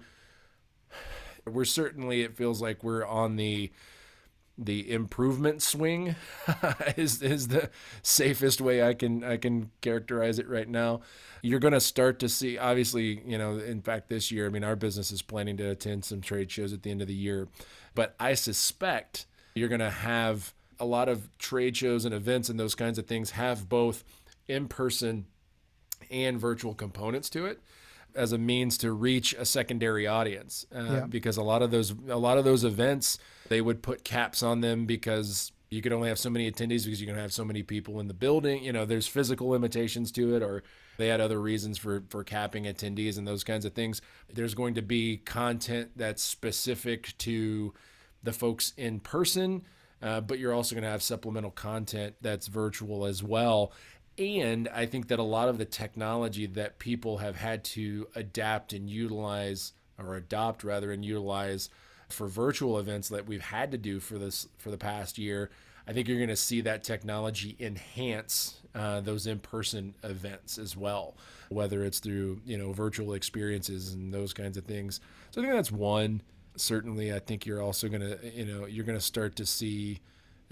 We're 1.47 1.65
certainly 1.65 2.21
it 2.21 2.35
feels 2.35 2.61
like 2.61 2.83
we're 2.83 3.05
on 3.05 3.35
the 3.35 3.71
the 4.57 4.91
improvement 4.91 5.61
swing 5.61 6.15
is 6.97 7.21
is 7.21 7.49
the 7.49 7.69
safest 8.01 8.61
way 8.61 8.81
I 8.81 8.93
can 8.93 9.23
I 9.23 9.37
can 9.37 9.71
characterize 9.81 10.39
it 10.39 10.47
right 10.47 10.67
now. 10.67 11.01
You're 11.41 11.59
going 11.59 11.73
to 11.73 11.81
start 11.81 12.19
to 12.19 12.29
see 12.29 12.57
obviously, 12.57 13.21
you 13.25 13.37
know, 13.37 13.57
in 13.57 13.81
fact 13.81 14.09
this 14.09 14.31
year, 14.31 14.45
I 14.45 14.49
mean 14.49 14.63
our 14.63 14.75
business 14.75 15.11
is 15.11 15.21
planning 15.21 15.57
to 15.57 15.69
attend 15.69 16.05
some 16.05 16.21
trade 16.21 16.51
shows 16.51 16.73
at 16.73 16.83
the 16.83 16.91
end 16.91 17.01
of 17.01 17.07
the 17.07 17.13
year, 17.13 17.47
but 17.93 18.15
I 18.19 18.33
suspect 18.33 19.25
you're 19.55 19.69
going 19.69 19.79
to 19.79 19.89
have 19.89 20.53
a 20.79 20.85
lot 20.85 21.09
of 21.09 21.29
trade 21.37 21.75
shows 21.77 22.05
and 22.05 22.13
events 22.13 22.49
and 22.49 22.59
those 22.59 22.75
kinds 22.75 22.97
of 22.97 23.07
things 23.07 23.31
have 23.31 23.69
both 23.69 24.03
in-person 24.47 25.25
and 26.11 26.39
virtual 26.39 26.73
components 26.73 27.29
to 27.31 27.45
it 27.45 27.61
as 28.15 28.31
a 28.31 28.37
means 28.37 28.77
to 28.79 28.91
reach 28.91 29.33
a 29.33 29.45
secondary 29.45 30.07
audience 30.07 30.65
uh, 30.75 30.83
yeah. 30.83 31.05
because 31.07 31.37
a 31.37 31.43
lot 31.43 31.61
of 31.61 31.71
those 31.71 31.93
a 32.09 32.17
lot 32.17 32.37
of 32.37 32.45
those 32.45 32.63
events 32.63 33.17
they 33.49 33.61
would 33.61 33.81
put 33.81 34.03
caps 34.03 34.41
on 34.41 34.61
them 34.61 34.85
because 34.85 35.51
you 35.69 35.81
could 35.81 35.91
only 35.91 36.09
have 36.09 36.19
so 36.19 36.29
many 36.29 36.49
attendees 36.49 36.85
because 36.85 37.01
you're 37.01 37.07
going 37.07 37.17
to 37.17 37.21
have 37.21 37.33
so 37.33 37.43
many 37.43 37.63
people 37.63 37.99
in 37.99 38.07
the 38.07 38.13
building. 38.13 38.63
You 38.63 38.73
know 38.73 38.85
there's 38.85 39.07
physical 39.07 39.49
limitations 39.49 40.11
to 40.13 40.35
it 40.35 40.43
or 40.43 40.63
they 40.97 41.07
had 41.07 41.19
other 41.21 41.41
reasons 41.41 41.77
for 41.77 42.03
for 42.09 42.23
capping 42.23 42.65
attendees 42.65 43.17
and 43.17 43.27
those 43.27 43.43
kinds 43.43 43.65
of 43.65 43.73
things. 43.73 44.01
There's 44.33 44.53
going 44.53 44.75
to 44.75 44.81
be 44.81 45.17
content 45.17 45.91
that's 45.95 46.23
specific 46.23 47.17
to 47.19 47.73
the 48.23 48.33
folks 48.33 48.73
in 48.77 48.99
person 48.99 49.63
uh, 50.01 50.21
but 50.21 50.39
you're 50.39 50.53
also 50.53 50.75
going 50.75 50.83
to 50.83 50.89
have 50.89 51.01
supplemental 51.01 51.51
content 51.51 52.15
that's 52.21 52.47
virtual 52.47 53.05
as 53.05 53.23
well 53.23 53.71
and 54.17 54.67
I 54.69 54.85
think 54.85 55.07
that 55.09 55.19
a 55.19 55.23
lot 55.23 55.49
of 55.49 55.57
the 55.57 55.65
technology 55.65 56.45
that 56.47 56.79
people 56.79 57.17
have 57.17 57.35
had 57.35 57.63
to 57.65 58.07
adapt 58.15 58.73
and 58.73 58.89
utilize, 58.89 59.73
or 59.97 60.15
adopt 60.15 60.63
rather, 60.63 60.91
and 60.91 61.03
utilize 61.03 61.69
for 62.09 62.27
virtual 62.27 62.79
events 62.79 63.09
that 63.09 63.25
we've 63.25 63.41
had 63.41 63.71
to 63.71 63.77
do 63.77 63.99
for 63.99 64.17
this 64.17 64.47
for 64.57 64.71
the 64.71 64.77
past 64.77 65.17
year, 65.17 65.49
I 65.87 65.93
think 65.93 66.07
you're 66.07 66.17
going 66.17 66.29
to 66.29 66.35
see 66.35 66.61
that 66.61 66.83
technology 66.83 67.55
enhance 67.59 68.61
uh, 68.73 69.01
those 69.01 69.27
in-person 69.27 69.95
events 70.03 70.57
as 70.57 70.75
well, 70.75 71.15
whether 71.49 71.83
it's 71.83 71.99
through 71.99 72.41
you 72.45 72.57
know 72.57 72.71
virtual 72.71 73.13
experiences 73.13 73.93
and 73.93 74.13
those 74.13 74.33
kinds 74.33 74.57
of 74.57 74.65
things. 74.65 74.99
So 75.31 75.41
I 75.41 75.43
think 75.43 75.55
that's 75.55 75.71
one. 75.71 76.21
Certainly, 76.57 77.13
I 77.13 77.19
think 77.19 77.45
you're 77.45 77.61
also 77.61 77.89
going 77.89 78.01
to 78.01 78.17
you 78.33 78.45
know 78.45 78.65
you're 78.65 78.85
going 78.85 78.97
to 78.97 79.03
start 79.03 79.35
to 79.37 79.45
see 79.45 79.99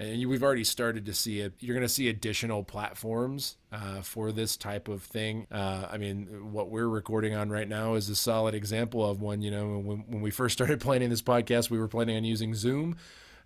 and 0.03 0.29
we've 0.29 0.43
already 0.43 0.63
started 0.63 1.05
to 1.05 1.13
see 1.13 1.39
it. 1.39 1.53
You're 1.59 1.75
going 1.75 1.87
to 1.87 1.93
see 1.93 2.09
additional 2.09 2.63
platforms 2.63 3.57
uh, 3.71 4.01
for 4.01 4.31
this 4.31 4.57
type 4.57 4.87
of 4.87 5.03
thing. 5.03 5.47
Uh, 5.51 5.87
I 5.91 5.97
mean, 5.97 6.51
what 6.51 6.69
we're 6.69 6.87
recording 6.87 7.33
on 7.33 7.49
right 7.49 7.67
now 7.67 7.95
is 7.95 8.09
a 8.09 8.15
solid 8.15 8.55
example 8.55 9.07
of 9.07 9.21
one. 9.21 9.41
You 9.41 9.51
know, 9.51 9.79
when, 9.79 10.03
when 10.07 10.21
we 10.21 10.31
first 10.31 10.53
started 10.53 10.79
planning 10.79 11.09
this 11.09 11.21
podcast, 11.21 11.69
we 11.69 11.79
were 11.79 11.87
planning 11.87 12.17
on 12.17 12.23
using 12.23 12.53
Zoom 12.53 12.97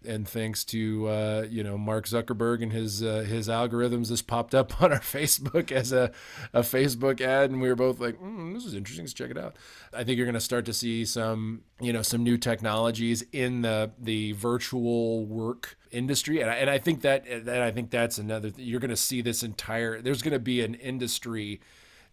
and 0.07 0.27
thanks 0.27 0.63
to 0.65 1.07
uh, 1.07 1.45
you 1.49 1.63
know 1.63 1.77
Mark 1.77 2.05
Zuckerberg 2.05 2.63
and 2.63 2.71
his 2.71 3.03
uh, 3.03 3.25
his 3.27 3.47
algorithms, 3.47 4.09
this 4.09 4.21
popped 4.21 4.55
up 4.55 4.81
on 4.81 4.91
our 4.91 4.99
Facebook 4.99 5.71
as 5.71 5.91
a, 5.91 6.11
a 6.53 6.61
Facebook 6.61 7.21
ad, 7.21 7.51
and 7.51 7.61
we 7.61 7.67
were 7.67 7.75
both 7.75 7.99
like, 7.99 8.19
mm, 8.19 8.53
"This 8.53 8.65
is 8.65 8.73
interesting. 8.73 9.05
Let's 9.05 9.13
check 9.13 9.29
it 9.31 9.37
out." 9.37 9.55
I 9.93 10.03
think 10.03 10.17
you're 10.17 10.25
going 10.25 10.33
to 10.33 10.39
start 10.39 10.65
to 10.65 10.73
see 10.73 11.05
some 11.05 11.61
you 11.79 11.93
know 11.93 12.01
some 12.01 12.23
new 12.23 12.37
technologies 12.37 13.23
in 13.31 13.61
the 13.61 13.91
the 13.99 14.31
virtual 14.33 15.25
work 15.25 15.77
industry, 15.91 16.41
and 16.41 16.49
I, 16.49 16.55
and 16.55 16.69
I 16.69 16.77
think 16.77 17.01
that 17.01 17.45
that 17.45 17.61
I 17.61 17.71
think 17.71 17.91
that's 17.91 18.17
another. 18.17 18.51
You're 18.57 18.79
going 18.79 18.89
to 18.89 18.95
see 18.95 19.21
this 19.21 19.43
entire. 19.43 20.01
There's 20.01 20.21
going 20.21 20.33
to 20.33 20.39
be 20.39 20.61
an 20.61 20.75
industry 20.75 21.61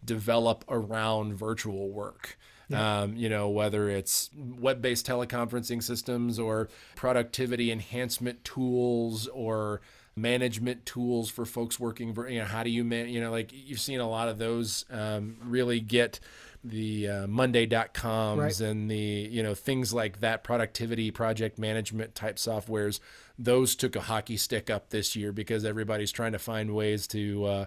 develop 0.03 0.63
around 0.69 1.33
virtual 1.35 1.89
work. 1.89 2.37
Yeah. 2.67 3.01
Um, 3.01 3.15
you 3.15 3.29
know, 3.29 3.49
whether 3.49 3.89
it's 3.89 4.29
web 4.35 4.81
based 4.81 5.05
teleconferencing 5.05 5.83
systems 5.83 6.39
or 6.39 6.69
productivity 6.95 7.71
enhancement 7.71 8.43
tools 8.43 9.27
or 9.27 9.81
management 10.15 10.85
tools 10.85 11.29
for 11.29 11.45
folks 11.45 11.79
working 11.79 12.13
for, 12.13 12.27
you 12.27 12.39
know, 12.39 12.45
how 12.45 12.63
do 12.63 12.69
you, 12.69 12.83
man, 12.83 13.09
you 13.09 13.19
know, 13.21 13.31
like 13.31 13.51
you've 13.53 13.79
seen 13.79 13.99
a 13.99 14.09
lot 14.09 14.29
of 14.29 14.37
those 14.37 14.85
um, 14.89 15.37
really 15.43 15.79
get 15.79 16.19
the 16.65 17.07
uh, 17.07 17.27
monday.coms 17.27 18.39
right. 18.39 18.59
and 18.59 18.89
the 18.89 19.29
you 19.29 19.43
know 19.43 19.53
things 19.53 19.93
like 19.93 20.19
that 20.19 20.43
productivity 20.43 21.11
project 21.11 21.59
management 21.59 22.15
type 22.15 22.37
softwares 22.37 22.99
those 23.37 23.75
took 23.75 23.95
a 23.95 24.01
hockey 24.01 24.35
stick 24.35 24.69
up 24.69 24.89
this 24.89 25.15
year 25.15 25.31
because 25.31 25.63
everybody's 25.63 26.11
trying 26.11 26.31
to 26.31 26.39
find 26.39 26.73
ways 26.73 27.05
to 27.05 27.45
uh, 27.45 27.65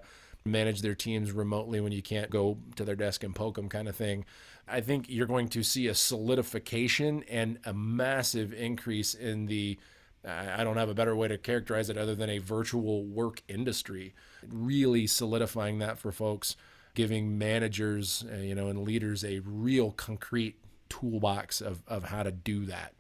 manage 0.51 0.83
their 0.83 0.95
teams 0.95 1.33
remotely 1.33 1.81
when 1.81 1.93
you 1.93 2.03
can't 2.03 2.31
go 2.31 2.59
to 2.77 2.85
their 2.85 2.97
desk 2.97 3.23
and 3.25 3.35
poke 3.35 3.57
them 3.57 3.69
kind 3.69 3.89
of 3.89 3.97
thing 3.97 4.25
I 4.71 4.81
think 4.81 5.07
you're 5.09 5.27
going 5.27 5.49
to 5.49 5.63
see 5.63 5.87
a 5.87 5.95
solidification 5.95 7.25
and 7.29 7.59
a 7.65 7.73
massive 7.73 8.53
increase 8.53 9.15
in 9.15 9.47
the 9.47 9.79
I 10.25 10.65
don't 10.65 10.77
have 10.77 10.89
a 10.89 10.95
better 10.95 11.15
way 11.15 11.29
to 11.29 11.39
characterize 11.39 11.89
it 11.89 11.97
other 11.97 12.15
than 12.15 12.29
a 12.29 12.39
virtual 12.39 13.05
work 13.05 13.41
industry, 13.49 14.15
really 14.47 15.07
solidifying 15.07 15.79
that 15.79 15.97
for 15.97 16.11
folks, 16.11 16.57
giving 16.95 17.39
managers, 17.39 18.25
uh, 18.31 18.39
you 18.39 18.55
know, 18.55 18.69
and 18.69 18.83
leaders 18.83 19.25
a 19.25 19.39
real 19.39 19.93
concrete 19.93 20.57
toolbox 20.89 21.61
of, 21.61 21.83
of 21.87 22.05
how 22.05 22.25
to 22.25 22.33
do 22.33 22.67
that. 22.67 22.95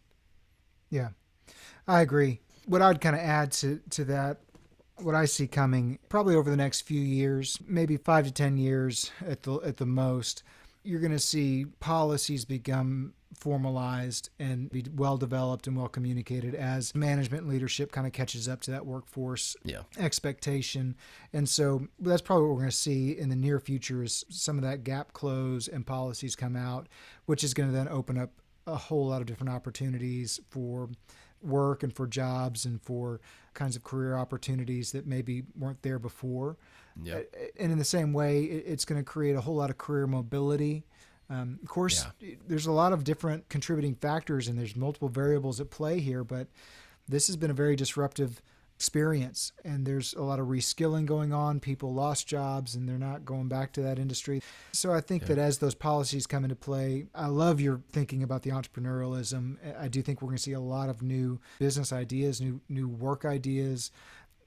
Yeah, 0.91 1.09
I 1.89 2.03
agree. 2.03 2.41
What 2.67 2.83
I'd 2.83 3.01
kind 3.01 3.17
of 3.17 3.21
add 3.21 3.51
to, 3.53 3.81
to 3.91 4.05
that, 4.05 4.39
what 5.03 5.15
I 5.15 5.25
see 5.25 5.47
coming 5.47 5.99
probably 6.09 6.35
over 6.35 6.51
the 6.51 6.57
next 6.57 6.83
few 6.83 7.01
years, 7.01 7.59
maybe 7.67 7.97
five 7.97 8.25
to 8.27 8.33
10 8.33 8.57
years 8.57 9.11
at 9.27 9.43
the, 9.43 9.55
at 9.61 9.77
the 9.77 9.87
most, 9.87 10.43
you're 10.83 11.01
going 11.01 11.13
to 11.13 11.19
see 11.19 11.67
policies 11.81 12.45
become 12.45 13.13
formalized 13.35 14.31
and 14.39 14.71
be 14.71 14.85
well 14.95 15.17
developed 15.17 15.67
and 15.67 15.77
well 15.77 15.89
communicated 15.89 16.55
as 16.55 16.95
management 16.95 17.47
leadership 17.47 17.93
kind 17.93 18.07
of 18.07 18.13
catches 18.13 18.49
up 18.49 18.61
to 18.63 18.71
that 18.71 18.87
workforce 18.87 19.57
yeah. 19.65 19.83
expectation. 19.99 20.97
And 21.33 21.49
so 21.49 21.87
that's 22.01 22.23
probably 22.23 22.45
what 22.45 22.55
we're 22.55 22.61
going 22.61 22.71
to 22.71 22.77
see 22.77 23.17
in 23.17 23.29
the 23.29 23.37
near 23.37 23.61
future 23.61 24.03
is 24.03 24.25
some 24.31 24.57
of 24.57 24.65
that 24.65 24.83
gap 24.83 25.13
close 25.13 25.69
and 25.69 25.87
policies 25.87 26.35
come 26.35 26.57
out, 26.57 26.89
which 27.27 27.45
is 27.45 27.55
going 27.55 27.69
to 27.69 27.75
then 27.75 27.89
open 27.89 28.19
up 28.19 28.31
a 28.67 28.77
whole 28.77 29.09
lot 29.09 29.21
of 29.21 29.27
different 29.27 29.53
opportunities 29.53 30.41
for 30.49 30.89
work 31.43 31.83
and 31.83 31.95
for 31.95 32.07
jobs 32.07 32.65
and 32.65 32.81
for 32.83 33.21
kinds 33.55 33.77
of 33.77 33.85
career 33.85 34.17
opportunities 34.17 34.93
that 34.93 35.07
maybe 35.07 35.43
weren't 35.57 35.83
there 35.83 35.99
before. 35.99 36.57
Yep. 37.03 37.35
And 37.59 37.73
in 37.73 37.79
the 37.79 37.85
same 37.85 38.13
way, 38.13 38.43
it's 38.45 38.85
going 38.85 39.01
to 39.01 39.05
create 39.05 39.37
a 39.37 39.41
whole 39.41 39.57
lot 39.57 39.71
of 39.71 39.79
career 39.79 40.07
mobility. 40.07 40.85
Um, 41.31 41.59
of 41.63 41.69
course, 41.69 42.07
yeah. 42.21 42.35
there's 42.47 42.67
a 42.67 42.73
lot 42.73 42.93
of 42.93 43.05
different 43.05 43.49
contributing 43.49 43.95
factors 43.95 44.49
and 44.49 44.59
there's 44.59 44.75
multiple 44.75 45.09
variables 45.09 45.61
at 45.61 45.71
play 45.71 46.01
here, 46.01 46.25
but 46.25 46.49
this 47.09 47.27
has 47.27 47.37
been 47.37 47.51
a 47.51 47.55
very 47.55 47.77
disruptive 47.77 48.43
experience 48.79 49.51
and 49.65 49.85
there's 49.85 50.15
a 50.15 50.23
lot 50.23 50.39
of 50.39 50.47
reskilling 50.47 51.05
going 51.05 51.33
on 51.33 51.59
people 51.59 51.93
lost 51.93 52.29
jobs 52.29 52.77
and 52.77 52.89
they're 52.89 52.97
not 52.97 53.25
going 53.25 53.49
back 53.49 53.73
to 53.73 53.83
that 53.83 53.99
industry 53.99 54.41
so 54.71 54.93
i 54.93 55.01
think 55.01 55.23
yeah. 55.23 55.31
that 55.31 55.39
as 55.39 55.59
those 55.59 55.75
policies 55.75 56.29
come 56.29 56.45
into 56.45 56.55
play 56.55 57.05
i 57.13 57.27
love 57.27 57.61
your 57.61 57.83
thinking 57.91 58.23
about 58.23 58.43
the 58.43 58.51
entrepreneurialism 58.51 59.57
i 59.81 59.89
do 59.89 60.01
think 60.01 60.23
we're 60.23 60.29
going 60.29 60.37
to 60.37 60.43
see 60.45 60.53
a 60.53 60.61
lot 60.61 60.89
of 60.89 61.03
new 61.03 61.41
business 61.59 61.93
ideas 61.93 62.41
new 62.41 62.61
new 62.69 62.87
work 62.87 63.25
ideas 63.25 63.91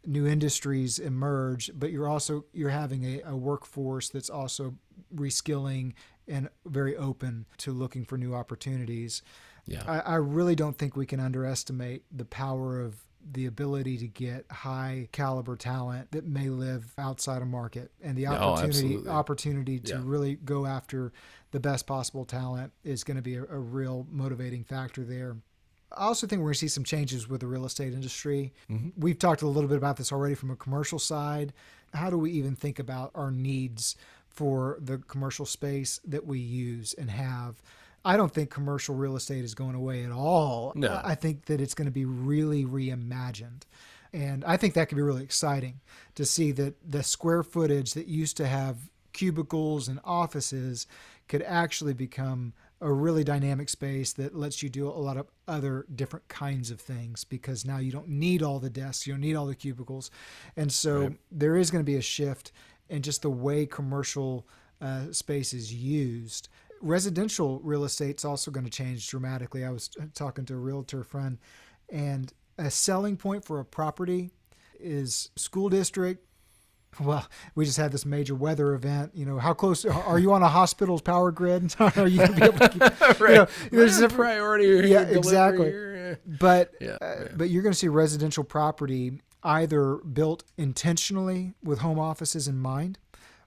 new 0.06 0.26
industries 0.26 0.98
emerge 0.98 1.70
but 1.76 1.92
you're 1.92 2.08
also 2.08 2.46
you're 2.54 2.70
having 2.70 3.04
a, 3.04 3.22
a 3.26 3.36
workforce 3.36 4.08
that's 4.08 4.30
also 4.30 4.74
reskilling 5.14 5.92
and 6.26 6.48
very 6.66 6.96
open 6.96 7.46
to 7.58 7.74
looking 7.74 8.06
for 8.06 8.18
new 8.18 8.34
opportunities 8.34 9.22
yeah. 9.66 9.84
I, 9.86 10.00
I 10.00 10.16
really 10.16 10.56
don't 10.56 10.78
think 10.78 10.96
we 10.96 11.06
can 11.06 11.20
underestimate 11.20 12.04
the 12.16 12.26
power 12.26 12.80
of 12.80 12.96
the 13.32 13.46
ability 13.46 13.98
to 13.98 14.08
get 14.08 14.46
high 14.52 15.08
caliber 15.12 15.56
talent 15.56 16.12
that 16.12 16.26
may 16.26 16.50
live 16.50 16.94
outside 16.98 17.42
a 17.42 17.46
market 17.46 17.92
and 18.02 18.18
the 18.18 18.28
opportunity 18.28 18.98
no, 18.98 19.12
opportunity 19.12 19.80
to 19.80 19.94
yeah. 19.94 20.02
really 20.04 20.36
go 20.36 20.66
after 20.66 21.12
the 21.52 21.60
best 21.60 21.86
possible 21.86 22.26
talent 22.26 22.72
is 22.84 23.04
going 23.04 23.18
to 23.18 23.22
be 23.22 23.36
a, 23.36 23.44
a, 23.44 23.60
real 23.60 24.08
motivating 24.10 24.64
factor 24.64 25.04
there. 25.04 25.36
I 25.96 26.06
also 26.06 26.26
think 26.26 26.40
we're 26.40 26.48
going 26.48 26.54
to 26.54 26.60
see 26.60 26.68
some 26.70 26.86
changes 26.86 27.28
with 27.28 27.42
the 27.42 27.48
real 27.48 27.66
estate 27.66 27.94
industry. 27.94 28.54
Mm-hmm. 28.70 28.90
We've 28.98 29.20
talked 29.20 29.42
a 29.42 29.48
little 29.48 29.70
bit 29.70 29.78
about 29.78 29.98
this 29.98 30.12
already 30.12 30.36
from 30.36 30.50
a 30.50 30.56
commercial 30.56 31.00
side. 31.00 31.54
How 31.94 32.10
do 32.10 32.18
we 32.18 32.32
even 32.32 32.56
think 32.56 32.80
about 32.80 33.12
our 33.14 33.32
needs 33.32 33.98
for 34.30 34.78
the 34.80 35.00
commercial 35.00 35.46
space 35.46 36.00
that 36.06 36.26
we 36.26 36.40
use 36.40 36.94
and 36.94 37.12
have? 37.12 37.62
I 38.04 38.18
don't 38.18 38.34
think 38.34 38.50
commercial 38.50 38.96
real 38.96 39.16
estate 39.16 39.44
is 39.44 39.54
going 39.54 39.76
away 39.76 40.04
at 40.04 40.12
all. 40.12 40.74
No. 40.76 41.00
I 41.04 41.16
think 41.16 41.46
that 41.46 41.62
it's 41.62 41.74
going 41.74 41.86
to 41.86 41.92
be 41.92 42.06
really 42.06 42.66
reimagined. 42.66 43.64
And 44.14 44.44
I 44.44 44.58
think 44.58 44.74
that 44.74 44.90
could 44.90 44.96
be 44.96 45.02
really 45.02 45.24
exciting 45.24 45.80
to 46.16 46.26
see 46.26 46.52
that 46.54 46.76
the 46.90 47.04
square 47.04 47.44
footage 47.44 47.94
that 47.94 48.08
used 48.08 48.38
to 48.38 48.48
have 48.48 48.78
cubicles 49.14 49.88
and 49.88 50.00
offices 50.04 50.88
could 51.28 51.44
actually 51.44 51.94
become 51.94 52.54
a 52.82 52.92
really 52.92 53.24
dynamic 53.24 53.70
space 53.70 54.12
that 54.14 54.36
lets 54.36 54.64
you 54.64 54.70
do 54.70 54.88
a 54.88 54.90
lot 54.90 55.16
of 55.16 55.28
other 55.48 55.86
different 55.96 56.28
kinds 56.28 56.72
of 56.72 56.82
things 56.82 57.24
because 57.24 57.64
now 57.64 57.78
you 57.78 57.92
don't 57.92 58.10
need 58.10 58.42
all 58.42 58.60
the 58.60 58.70
desks, 58.70 59.06
you 59.06 59.14
don't 59.14 59.22
need 59.22 59.36
all 59.36 59.46
the 59.46 59.56
cubicles. 59.56 60.10
And 60.58 60.72
so 60.72 61.02
right. 61.02 61.18
there 61.32 61.56
is 61.56 61.70
going 61.70 61.84
to 61.84 61.90
be 61.90 61.98
a 61.98 62.02
shift 62.02 62.52
in 62.90 63.04
just 63.04 63.22
the 63.22 63.30
way 63.30 63.66
commercial 63.66 64.48
uh, 64.82 65.12
space 65.12 65.54
is 65.54 65.74
used 65.74 66.50
residential 66.82 67.60
real 67.64 67.84
estate's 67.84 68.26
also 68.26 68.52
going 68.52 68.66
to 68.66 68.72
change 68.72 69.10
dramatically. 69.10 69.64
I 69.66 69.70
was 69.70 69.90
talking 70.14 70.46
to 70.46 70.54
a 70.54 70.58
realtor 70.58 71.04
friend, 71.04 71.38
and 71.90 72.32
a 72.58 72.70
selling 72.72 73.18
point 73.18 73.46
for 73.46 73.60
a 73.60 73.66
property 73.66 74.32
is 74.80 75.30
school 75.36 75.70
district. 75.70 76.26
Well, 77.00 77.26
we 77.56 77.64
just 77.64 77.78
had 77.78 77.94
this 77.94 78.06
major 78.06 78.36
weather 78.36 78.74
event. 78.74 79.12
You 79.16 79.26
know, 79.26 79.40
how 79.40 79.54
close 79.54 79.86
are 79.86 80.20
you 80.20 80.34
on 80.34 80.44
a 80.44 80.50
hospital's 80.50 81.02
power 81.02 81.32
grid? 81.32 81.74
are 81.80 82.08
you 82.08 82.18
going 82.18 82.34
to 82.34 82.36
be 82.36 82.44
able 82.44 82.60
to? 82.60 82.70
Keep, 82.70 82.82
right. 83.22 83.30
You 83.32 83.36
know, 83.36 83.48
there's 83.72 84.00
a 84.00 84.10
priority. 84.10 84.90
Yeah, 84.90 85.04
exactly. 85.04 86.18
But 86.26 86.74
yeah, 86.82 86.98
uh, 87.02 87.28
but 87.36 87.50
you're 87.50 87.64
going 87.64 87.72
to 87.72 87.80
see 87.80 87.88
residential 87.88 88.44
property 88.44 89.22
either 89.44 89.96
built 89.98 90.44
intentionally 90.58 91.54
with 91.64 91.80
home 91.80 91.98
offices 91.98 92.48
in 92.48 92.60
mind 92.60 93.00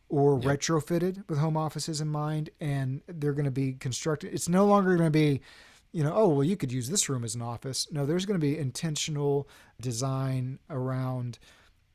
or 0.08 0.38
yep. 0.40 0.58
retrofitted 0.58 1.28
with 1.28 1.38
home 1.38 1.56
offices 1.56 2.00
in 2.00 2.08
mind 2.08 2.50
and 2.60 3.00
they're 3.06 3.32
going 3.32 3.44
to 3.44 3.50
be 3.50 3.72
constructed 3.74 4.32
it's 4.32 4.48
no 4.48 4.66
longer 4.66 4.96
going 4.96 5.06
to 5.06 5.10
be 5.10 5.40
you 5.92 6.02
know 6.02 6.12
oh 6.14 6.28
well 6.28 6.44
you 6.44 6.56
could 6.56 6.72
use 6.72 6.88
this 6.88 7.08
room 7.08 7.24
as 7.24 7.34
an 7.34 7.42
office 7.42 7.86
no 7.90 8.04
there's 8.04 8.26
going 8.26 8.38
to 8.38 8.46
be 8.46 8.58
intentional 8.58 9.48
design 9.80 10.58
around 10.70 11.38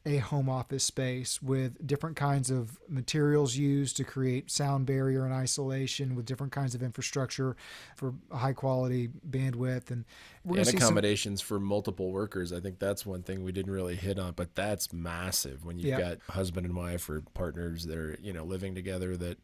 a 0.06 0.18
home 0.18 0.50
office 0.50 0.84
space 0.84 1.42
with 1.42 1.86
different 1.86 2.16
kinds 2.16 2.50
of 2.50 2.80
materials 2.88 3.56
used 3.56 3.98
to 3.98 4.04
create 4.04 4.50
sound 4.50 4.86
barrier 4.86 5.26
and 5.26 5.34
isolation 5.34 6.16
with 6.16 6.26
different 6.26 6.54
kinds 6.54 6.74
of 6.74 6.82
infrastructure 6.82 7.56
for 7.96 8.14
high 8.32 8.54
quality 8.54 9.10
bandwidth. 9.30 9.92
And 9.92 10.06
and 10.46 10.68
accommodations 10.68 11.42
some... 11.42 11.48
for 11.48 11.60
multiple 11.60 12.12
workers. 12.12 12.54
I 12.54 12.62
think 12.62 12.80
that's 12.80 13.06
one 13.06 13.24
thing 13.24 13.44
we 13.44 13.52
didn't 13.52 13.74
really 13.74 13.96
hit 13.96 14.18
on 14.18 14.34
but 14.40 14.56
that's 14.56 14.94
massive 14.94 15.66
when 15.66 15.80
you've 15.80 16.00
got 16.00 16.20
husband 16.30 16.66
and 16.66 16.76
wife 16.76 17.10
or 17.10 17.22
partners 17.34 17.86
that 17.86 17.98
are 17.98 18.18
you 18.22 18.32
know 18.32 18.44
living 18.46 18.74
together 18.74 19.18
that 19.18 19.38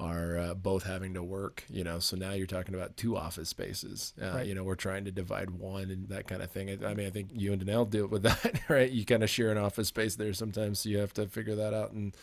are 0.00 0.38
uh, 0.38 0.54
both 0.54 0.84
having 0.84 1.14
to 1.14 1.22
work, 1.22 1.64
you 1.68 1.82
know. 1.82 1.98
So 1.98 2.16
now 2.16 2.30
you're 2.32 2.46
talking 2.46 2.74
about 2.74 2.96
two 2.96 3.16
office 3.16 3.48
spaces. 3.48 4.12
Uh, 4.22 4.26
Right. 4.34 4.46
You 4.46 4.54
know, 4.54 4.62
we're 4.62 4.76
trying 4.76 5.04
to 5.06 5.10
divide 5.10 5.50
one 5.50 5.90
and 5.90 6.08
that 6.10 6.28
kind 6.28 6.40
of 6.42 6.50
thing. 6.50 6.70
I 6.70 6.90
I 6.90 6.94
mean, 6.94 7.06
I 7.06 7.10
think 7.10 7.30
you 7.32 7.52
and 7.52 7.60
Danelle 7.60 7.88
deal 7.90 8.06
with 8.06 8.22
that, 8.24 8.60
right? 8.68 8.90
You 8.90 9.04
kind 9.04 9.22
of 9.24 9.30
share 9.30 9.50
an 9.50 9.58
office 9.58 9.88
space 9.88 10.14
there 10.16 10.32
sometimes, 10.32 10.80
so 10.80 10.88
you 10.88 10.98
have 10.98 11.12
to 11.14 11.26
figure 11.26 11.56
that 11.56 11.74
out. 11.74 11.90
And 11.92 12.16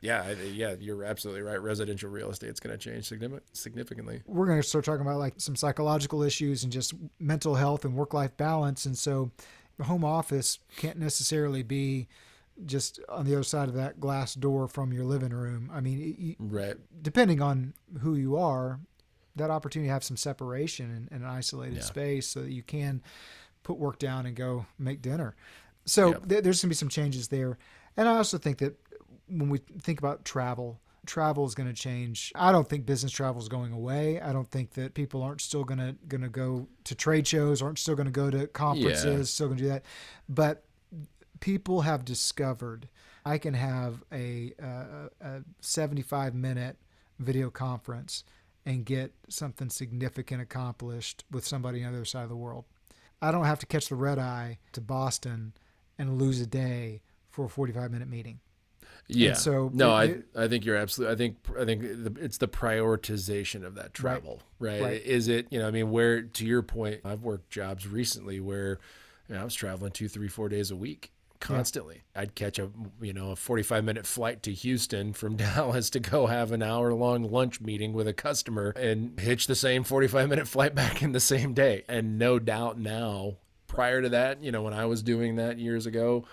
yeah, 0.00 0.22
I- 0.22 0.32
yeah, 0.44 0.74
you're 0.80 1.04
absolutely 1.04 1.42
right. 1.42 1.60
Residential 1.60 2.08
real 2.08 2.30
estate's 2.30 2.60
going 2.60 2.76
to 2.76 2.82
change 2.82 3.06
significantly. 3.52 4.22
we're 4.26 4.46
going 4.46 4.62
to 4.62 4.66
start 4.66 4.84
talking 4.84 5.02
about 5.02 5.18
like 5.18 5.34
some 5.38 5.56
psychological 5.56 6.22
issues 6.22 6.62
and 6.64 6.72
just 6.72 6.94
mental 7.18 7.56
health 7.56 7.84
and 7.84 7.94
work 7.94 8.14
life 8.14 8.36
balance. 8.36 8.86
And 8.86 8.96
so, 8.96 9.30
home 9.82 10.04
office 10.04 10.58
can't 10.76 10.98
necessarily 10.98 11.62
be 11.62 12.08
just 12.66 13.00
on 13.08 13.24
the 13.24 13.34
other 13.34 13.42
side 13.44 13.68
of 13.68 13.74
that 13.74 14.00
glass 14.00 14.34
door 14.34 14.66
from 14.68 14.92
your 14.92 15.04
living 15.04 15.32
room. 15.32 15.70
I 15.72 15.80
mean, 15.80 16.00
y- 16.00 16.36
y- 16.40 16.46
Right. 16.60 16.76
depending 17.02 17.40
on 17.40 17.74
who 18.00 18.14
you 18.14 18.36
are, 18.36 18.80
that 19.36 19.50
opportunity 19.50 19.88
to 19.88 19.92
have 19.92 20.02
some 20.04 20.16
separation 20.16 20.90
and, 20.90 21.08
and 21.12 21.22
an 21.22 21.28
isolated 21.28 21.76
Yeah. 21.76 21.82
space 21.82 22.26
so 22.28 22.42
that 22.42 22.50
you 22.52 22.62
can 22.62 23.02
put 23.62 23.78
work 23.78 23.98
down 23.98 24.26
and 24.26 24.34
go 24.34 24.66
make 24.78 25.00
dinner. 25.02 25.36
So 25.84 26.10
Yep. 26.10 26.28
th- 26.28 26.44
there's 26.44 26.56
going 26.60 26.68
to 26.68 26.74
be 26.74 26.74
some 26.74 26.88
changes 26.88 27.28
there. 27.28 27.58
And 27.96 28.08
I 28.08 28.16
also 28.16 28.38
think 28.38 28.58
that 28.58 28.76
when 29.28 29.48
we 29.48 29.58
think 29.58 29.98
about 29.98 30.24
travel, 30.24 30.80
travel 31.06 31.46
is 31.46 31.54
going 31.54 31.68
to 31.68 31.74
change. 31.74 32.32
I 32.34 32.50
don't 32.52 32.68
think 32.68 32.84
business 32.84 33.12
travel 33.12 33.40
is 33.40 33.48
going 33.48 33.72
away. 33.72 34.20
I 34.20 34.32
don't 34.32 34.50
think 34.50 34.72
that 34.72 34.94
people 34.94 35.22
aren't 35.22 35.40
still 35.40 35.64
going 35.64 35.78
to 35.78 35.94
going 36.08 36.20
to 36.22 36.28
go 36.28 36.66
to 36.84 36.94
trade 36.94 37.26
shows, 37.26 37.62
aren't 37.62 37.78
still 37.78 37.94
going 37.94 38.06
to 38.06 38.12
go 38.12 38.30
to 38.30 38.46
conferences, 38.48 39.30
still 39.30 39.46
going 39.48 39.58
to 39.58 39.64
do 39.64 39.68
that. 39.70 39.84
But 40.28 40.64
people 41.40 41.82
have 41.82 42.04
discovered 42.04 42.88
I 43.24 43.38
can 43.38 43.54
have 43.54 44.02
a, 44.12 44.54
a, 44.58 45.10
a 45.20 45.42
75 45.60 46.34
minute 46.34 46.76
video 47.18 47.50
conference 47.50 48.24
and 48.64 48.84
get 48.84 49.12
something 49.28 49.68
significant 49.70 50.40
accomplished 50.40 51.24
with 51.30 51.46
somebody 51.46 51.84
on 51.84 51.92
the 51.92 51.98
other 51.98 52.04
side 52.04 52.22
of 52.22 52.28
the 52.28 52.36
world. 52.36 52.64
I 53.20 53.30
don't 53.32 53.44
have 53.44 53.58
to 53.60 53.66
catch 53.66 53.88
the 53.88 53.96
red 53.96 54.18
eye 54.18 54.58
to 54.72 54.80
Boston 54.80 55.52
and 55.98 56.18
lose 56.18 56.40
a 56.40 56.46
day 56.46 57.02
for 57.28 57.46
a 57.46 57.48
45 57.48 57.90
minute 57.90 58.08
meeting. 58.08 58.40
Yeah. 59.08 59.34
so 59.34 59.70
no, 59.72 59.90
I 59.90 60.04
it- 60.04 60.24
I 60.36 60.48
think 60.48 60.64
you're 60.64 60.76
absolutely. 60.76 61.14
I 61.14 61.16
think 61.16 61.36
I 61.58 61.64
think 61.64 61.82
the- 61.82 62.14
it's 62.24 62.38
the 62.38 62.48
prioritization 62.48 63.64
of 63.64 63.74
that 63.74 63.94
travel, 63.94 64.40
right? 64.58 64.80
Right. 64.82 65.02
Is 65.02 65.28
it 65.28 65.46
you 65.50 65.58
know? 65.58 65.66
I 65.66 65.70
mean, 65.70 65.90
where 65.90 66.22
to 66.22 66.46
your 66.46 66.62
point, 66.62 67.00
I've 67.04 67.22
worked 67.22 67.50
jobs 67.50 67.86
recently 67.86 68.38
where 68.40 68.78
you 69.28 69.34
know, 69.34 69.40
I 69.40 69.44
was 69.44 69.54
traveling 69.54 69.92
two, 69.92 70.08
three, 70.08 70.28
four 70.28 70.48
days 70.48 70.70
a 70.70 70.76
week 70.76 71.10
constantly. 71.40 72.02
I'd 72.14 72.34
catch 72.34 72.58
a 72.58 72.70
you 73.00 73.12
know 73.12 73.30
a 73.30 73.36
45 73.36 73.84
minute 73.84 74.06
flight 74.06 74.42
to 74.44 74.52
Houston 74.52 75.12
from 75.12 75.36
Dallas 75.36 75.90
to 75.90 76.00
go 76.00 76.26
have 76.26 76.52
an 76.52 76.62
hour 76.62 76.92
long 76.92 77.30
lunch 77.30 77.60
meeting 77.60 77.92
with 77.92 78.08
a 78.08 78.12
customer 78.12 78.70
and 78.70 79.18
hitch 79.18 79.46
the 79.46 79.54
same 79.54 79.84
45 79.84 80.28
minute 80.28 80.48
flight 80.48 80.74
back 80.76 81.02
in 81.02 81.12
the 81.12 81.20
same 81.20 81.54
day. 81.54 81.84
And 81.88 82.18
no 82.18 82.38
doubt 82.38 82.78
now, 82.78 83.36
prior 83.66 84.02
to 84.02 84.08
that, 84.10 84.42
you 84.42 84.52
know, 84.52 84.62
when 84.62 84.74
I 84.74 84.86
was 84.86 85.02
doing 85.02 85.36
that 85.36 85.58
years 85.58 85.86
ago, 85.86 86.24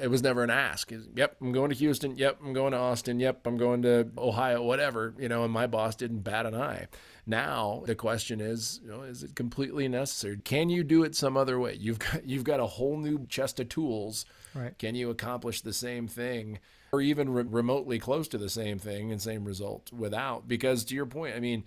it 0.00 0.08
was 0.08 0.22
never 0.22 0.42
an 0.42 0.50
ask. 0.50 0.90
It's, 0.90 1.06
Yep, 1.14 1.36
I'm 1.40 1.52
going 1.52 1.70
to 1.70 1.76
Houston. 1.76 2.16
Yep, 2.16 2.38
I'm 2.44 2.52
going 2.52 2.72
to 2.72 2.78
Austin. 2.78 3.20
Yep, 3.20 3.46
I'm 3.46 3.56
going 3.56 3.82
to 3.82 4.08
Ohio. 4.18 4.62
Whatever, 4.62 5.14
you 5.18 5.28
know. 5.28 5.44
And 5.44 5.52
my 5.52 5.66
boss 5.66 5.94
didn't 5.94 6.20
bat 6.20 6.46
an 6.46 6.54
eye. 6.54 6.88
Now 7.26 7.82
the 7.86 7.94
question 7.94 8.40
is, 8.40 8.80
you 8.82 8.90
know, 8.90 9.02
is 9.02 9.22
it 9.22 9.36
completely 9.36 9.88
necessary? 9.88 10.38
Can 10.38 10.68
you 10.68 10.82
do 10.82 11.04
it 11.04 11.14
some 11.14 11.36
other 11.36 11.58
way? 11.58 11.76
You've 11.78 12.00
got 12.00 12.24
you've 12.28 12.44
got 12.44 12.60
a 12.60 12.66
whole 12.66 12.96
new 12.96 13.26
chest 13.26 13.60
of 13.60 13.68
tools. 13.68 14.26
Right. 14.54 14.76
Can 14.78 14.94
you 14.94 15.10
accomplish 15.10 15.60
the 15.60 15.72
same 15.72 16.06
thing, 16.06 16.58
or 16.92 17.00
even 17.00 17.32
re- 17.32 17.44
remotely 17.44 17.98
close 17.98 18.28
to 18.28 18.38
the 18.38 18.50
same 18.50 18.78
thing 18.78 19.10
and 19.12 19.20
same 19.20 19.44
result 19.44 19.92
without? 19.92 20.48
Because 20.48 20.84
to 20.86 20.94
your 20.94 21.06
point, 21.06 21.34
I 21.36 21.40
mean, 21.40 21.64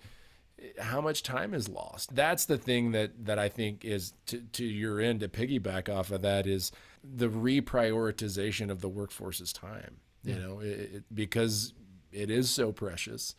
how 0.78 1.00
much 1.00 1.22
time 1.22 1.54
is 1.54 1.68
lost? 1.68 2.14
That's 2.14 2.44
the 2.46 2.58
thing 2.58 2.92
that 2.92 3.26
that 3.26 3.38
i 3.38 3.48
think 3.48 3.84
is 3.84 4.12
to, 4.26 4.40
to 4.52 4.64
your 4.64 5.00
end 5.00 5.20
to 5.20 5.28
piggyback 5.28 5.88
off 5.88 6.10
of 6.10 6.22
that 6.22 6.46
is 6.46 6.72
the 7.02 7.28
reprioritization 7.28 8.70
of 8.70 8.80
the 8.80 8.88
workforce's 8.88 9.52
time 9.52 9.98
you 10.24 10.34
know 10.34 10.60
it, 10.60 10.66
it, 10.66 11.04
because 11.14 11.72
it 12.12 12.30
is 12.30 12.50
so 12.50 12.72
precious 12.72 13.34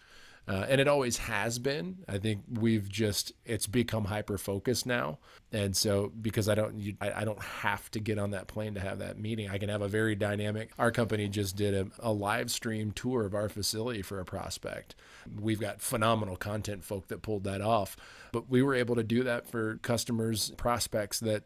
uh, 0.50 0.66
and 0.68 0.82
it 0.82 0.88
always 0.88 1.18
has 1.18 1.60
been. 1.60 2.00
I 2.08 2.18
think 2.18 2.42
we've 2.52 2.90
just 2.90 3.34
it's 3.46 3.68
become 3.68 4.06
hyper 4.06 4.36
focused 4.40 4.88
now. 4.88 5.20
And 5.52 5.78
so 5.78 6.12
because 6.20 6.50
i 6.50 6.56
don't 6.56 6.80
you, 6.80 6.96
I, 7.00 7.22
I 7.22 7.24
don't 7.24 7.42
have 7.42 7.90
to 7.92 8.00
get 8.00 8.18
on 8.18 8.32
that 8.32 8.48
plane 8.48 8.74
to 8.74 8.80
have 8.80 8.98
that 8.98 9.20
meeting. 9.20 9.48
I 9.48 9.60
can 9.60 9.70
have 9.70 9.84
a 9.84 9.88
very 9.88 10.16
dynamic 10.16 10.72
our 10.80 10.92
company 10.92 11.28
just 11.28 11.56
did 11.56 11.76
a, 11.76 11.88
a 12.00 12.12
live 12.12 12.50
stream 12.50 12.92
tour 12.92 13.26
of 13.26 13.36
our 13.36 13.48
facility 13.48 14.02
for 14.02 14.20
a 14.20 14.26
prospect. 14.26 14.96
We've 15.40 15.60
got 15.60 15.82
phenomenal 15.82 16.36
content 16.36 16.84
folk 16.84 17.08
that 17.10 17.22
pulled 17.22 17.44
that 17.44 17.62
off 17.62 17.96
but 18.32 18.50
we 18.50 18.64
were 18.64 18.74
able 18.74 18.96
to 18.96 19.04
do 19.04 19.24
that 19.24 19.48
for 19.48 19.78
customers 19.78 20.52
prospects 20.58 21.20
that 21.20 21.44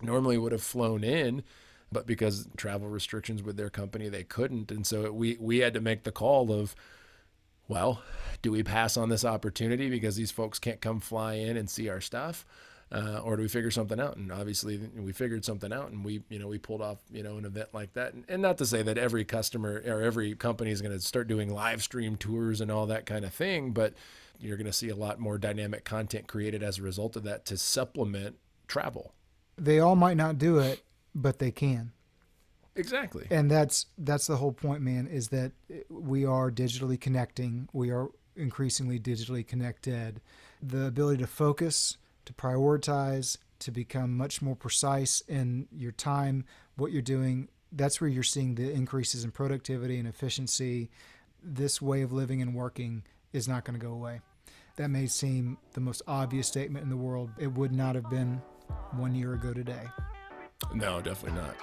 normally 0.00 0.38
would 0.38 0.52
have 0.52 0.62
flown 0.62 1.04
in 1.04 1.42
but 1.90 2.06
because 2.06 2.48
travel 2.56 2.88
restrictions 2.88 3.42
with 3.42 3.56
their 3.56 3.70
company 3.70 4.08
they 4.08 4.24
couldn't. 4.24 4.70
And 4.70 4.86
so 4.86 5.12
we 5.12 5.36
we 5.38 5.58
had 5.58 5.74
to 5.74 5.80
make 5.80 6.04
the 6.04 6.12
call 6.12 6.52
of 6.52 6.74
well, 7.68 8.02
do 8.42 8.50
we 8.50 8.62
pass 8.62 8.96
on 8.96 9.08
this 9.08 9.24
opportunity 9.24 9.90
because 9.90 10.16
these 10.16 10.30
folks 10.30 10.58
can't 10.58 10.80
come 10.80 11.00
fly 11.00 11.34
in 11.34 11.56
and 11.56 11.68
see 11.68 11.88
our 11.88 12.00
stuff? 12.00 12.44
Uh, 12.90 13.20
or 13.22 13.36
do 13.36 13.42
we 13.42 13.48
figure 13.48 13.70
something 13.70 14.00
out? 14.00 14.16
And 14.16 14.32
obviously, 14.32 14.78
we 14.96 15.12
figured 15.12 15.44
something 15.44 15.70
out, 15.74 15.90
and 15.90 16.02
we, 16.02 16.22
you 16.30 16.38
know, 16.38 16.48
we 16.48 16.56
pulled 16.56 16.80
off, 16.80 16.96
you 17.10 17.22
know, 17.22 17.36
an 17.36 17.44
event 17.44 17.68
like 17.74 17.92
that. 17.92 18.14
And, 18.14 18.24
and 18.30 18.40
not 18.40 18.56
to 18.58 18.66
say 18.66 18.80
that 18.82 18.96
every 18.96 19.26
customer 19.26 19.82
or 19.86 20.00
every 20.00 20.34
company 20.34 20.70
is 20.70 20.80
going 20.80 20.96
to 20.96 21.00
start 21.00 21.28
doing 21.28 21.52
live 21.52 21.82
stream 21.82 22.16
tours 22.16 22.62
and 22.62 22.70
all 22.70 22.86
that 22.86 23.04
kind 23.04 23.26
of 23.26 23.34
thing, 23.34 23.72
but 23.72 23.92
you're 24.40 24.56
going 24.56 24.66
to 24.66 24.72
see 24.72 24.88
a 24.88 24.96
lot 24.96 25.18
more 25.18 25.36
dynamic 25.36 25.84
content 25.84 26.28
created 26.28 26.62
as 26.62 26.78
a 26.78 26.82
result 26.82 27.14
of 27.14 27.24
that 27.24 27.44
to 27.46 27.58
supplement 27.58 28.36
travel. 28.68 29.12
They 29.58 29.80
all 29.80 29.96
might 29.96 30.16
not 30.16 30.38
do 30.38 30.58
it, 30.58 30.82
but 31.14 31.40
they 31.40 31.50
can. 31.50 31.92
Exactly. 32.78 33.26
and 33.30 33.50
that's 33.50 33.86
that's 33.98 34.26
the 34.26 34.36
whole 34.36 34.52
point 34.52 34.80
man 34.82 35.06
is 35.06 35.28
that 35.28 35.52
we 35.90 36.24
are 36.24 36.50
digitally 36.50 37.00
connecting. 37.00 37.68
We 37.72 37.90
are 37.90 38.08
increasingly 38.36 38.98
digitally 38.98 39.46
connected. 39.46 40.20
The 40.62 40.86
ability 40.86 41.18
to 41.22 41.26
focus 41.26 41.98
to 42.24 42.32
prioritize 42.32 43.36
to 43.60 43.70
become 43.70 44.16
much 44.16 44.40
more 44.40 44.54
precise 44.54 45.20
in 45.22 45.66
your 45.72 45.92
time 45.92 46.44
what 46.76 46.92
you're 46.92 47.02
doing 47.02 47.48
that's 47.72 48.00
where 48.00 48.08
you're 48.08 48.22
seeing 48.22 48.54
the 48.54 48.70
increases 48.70 49.24
in 49.24 49.30
productivity 49.30 49.98
and 49.98 50.08
efficiency. 50.08 50.90
This 51.42 51.80
way 51.82 52.02
of 52.02 52.12
living 52.12 52.42
and 52.42 52.54
working 52.54 53.04
is 53.32 53.46
not 53.46 53.64
going 53.64 53.78
to 53.78 53.84
go 53.84 53.92
away. 53.92 54.20
That 54.76 54.88
may 54.88 55.06
seem 55.06 55.58
the 55.74 55.80
most 55.80 56.02
obvious 56.06 56.46
statement 56.46 56.84
in 56.84 56.90
the 56.90 56.96
world. 56.96 57.30
It 57.38 57.48
would 57.48 57.72
not 57.72 57.94
have 57.94 58.08
been 58.08 58.40
one 58.92 59.14
year 59.14 59.34
ago 59.34 59.52
today. 59.52 59.84
No, 60.72 61.00
definitely 61.00 61.40
not. 61.40 61.56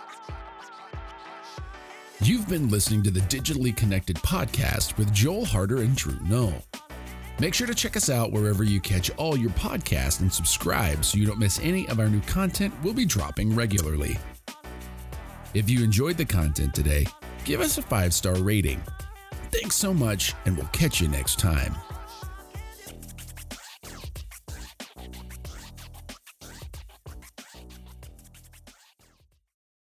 You've 2.26 2.50
been 2.50 2.70
listening 2.70 3.04
to 3.04 3.12
the 3.12 3.20
Digitally 3.20 3.78
Connected 3.78 4.16
podcast 4.16 4.98
with 4.98 5.14
Joel 5.14 5.46
Harder 5.46 5.84
and 5.84 5.96
Drew 5.96 6.18
Null. 6.24 6.56
Make 7.40 7.54
sure 7.54 7.68
to 7.68 7.76
check 7.76 7.96
us 7.96 8.10
out 8.10 8.32
wherever 8.32 8.64
you 8.64 8.80
catch 8.80 9.12
all 9.12 9.38
your 9.38 9.52
podcasts 9.52 10.22
and 10.22 10.34
subscribe 10.34 11.06
so 11.06 11.20
you 11.20 11.28
don't 11.28 11.38
miss 11.38 11.60
any 11.60 11.88
of 11.88 12.00
our 12.00 12.10
new 12.10 12.22
content 12.22 12.74
we'll 12.84 12.96
be 12.96 13.06
dropping 13.06 13.54
regularly. 13.54 14.18
If 15.54 15.70
you 15.70 15.84
enjoyed 15.84 16.18
the 16.18 16.26
content 16.26 16.74
today, 16.74 17.06
give 17.44 17.62
us 17.62 17.78
a 17.78 17.84
five 17.84 18.12
star 18.12 18.34
rating. 18.34 18.82
Thanks 19.52 19.76
so 19.76 19.94
much, 19.94 20.34
and 20.46 20.58
we'll 20.58 20.66
catch 20.70 21.00
you 21.00 21.08
next 21.08 21.38
time. 21.38 21.76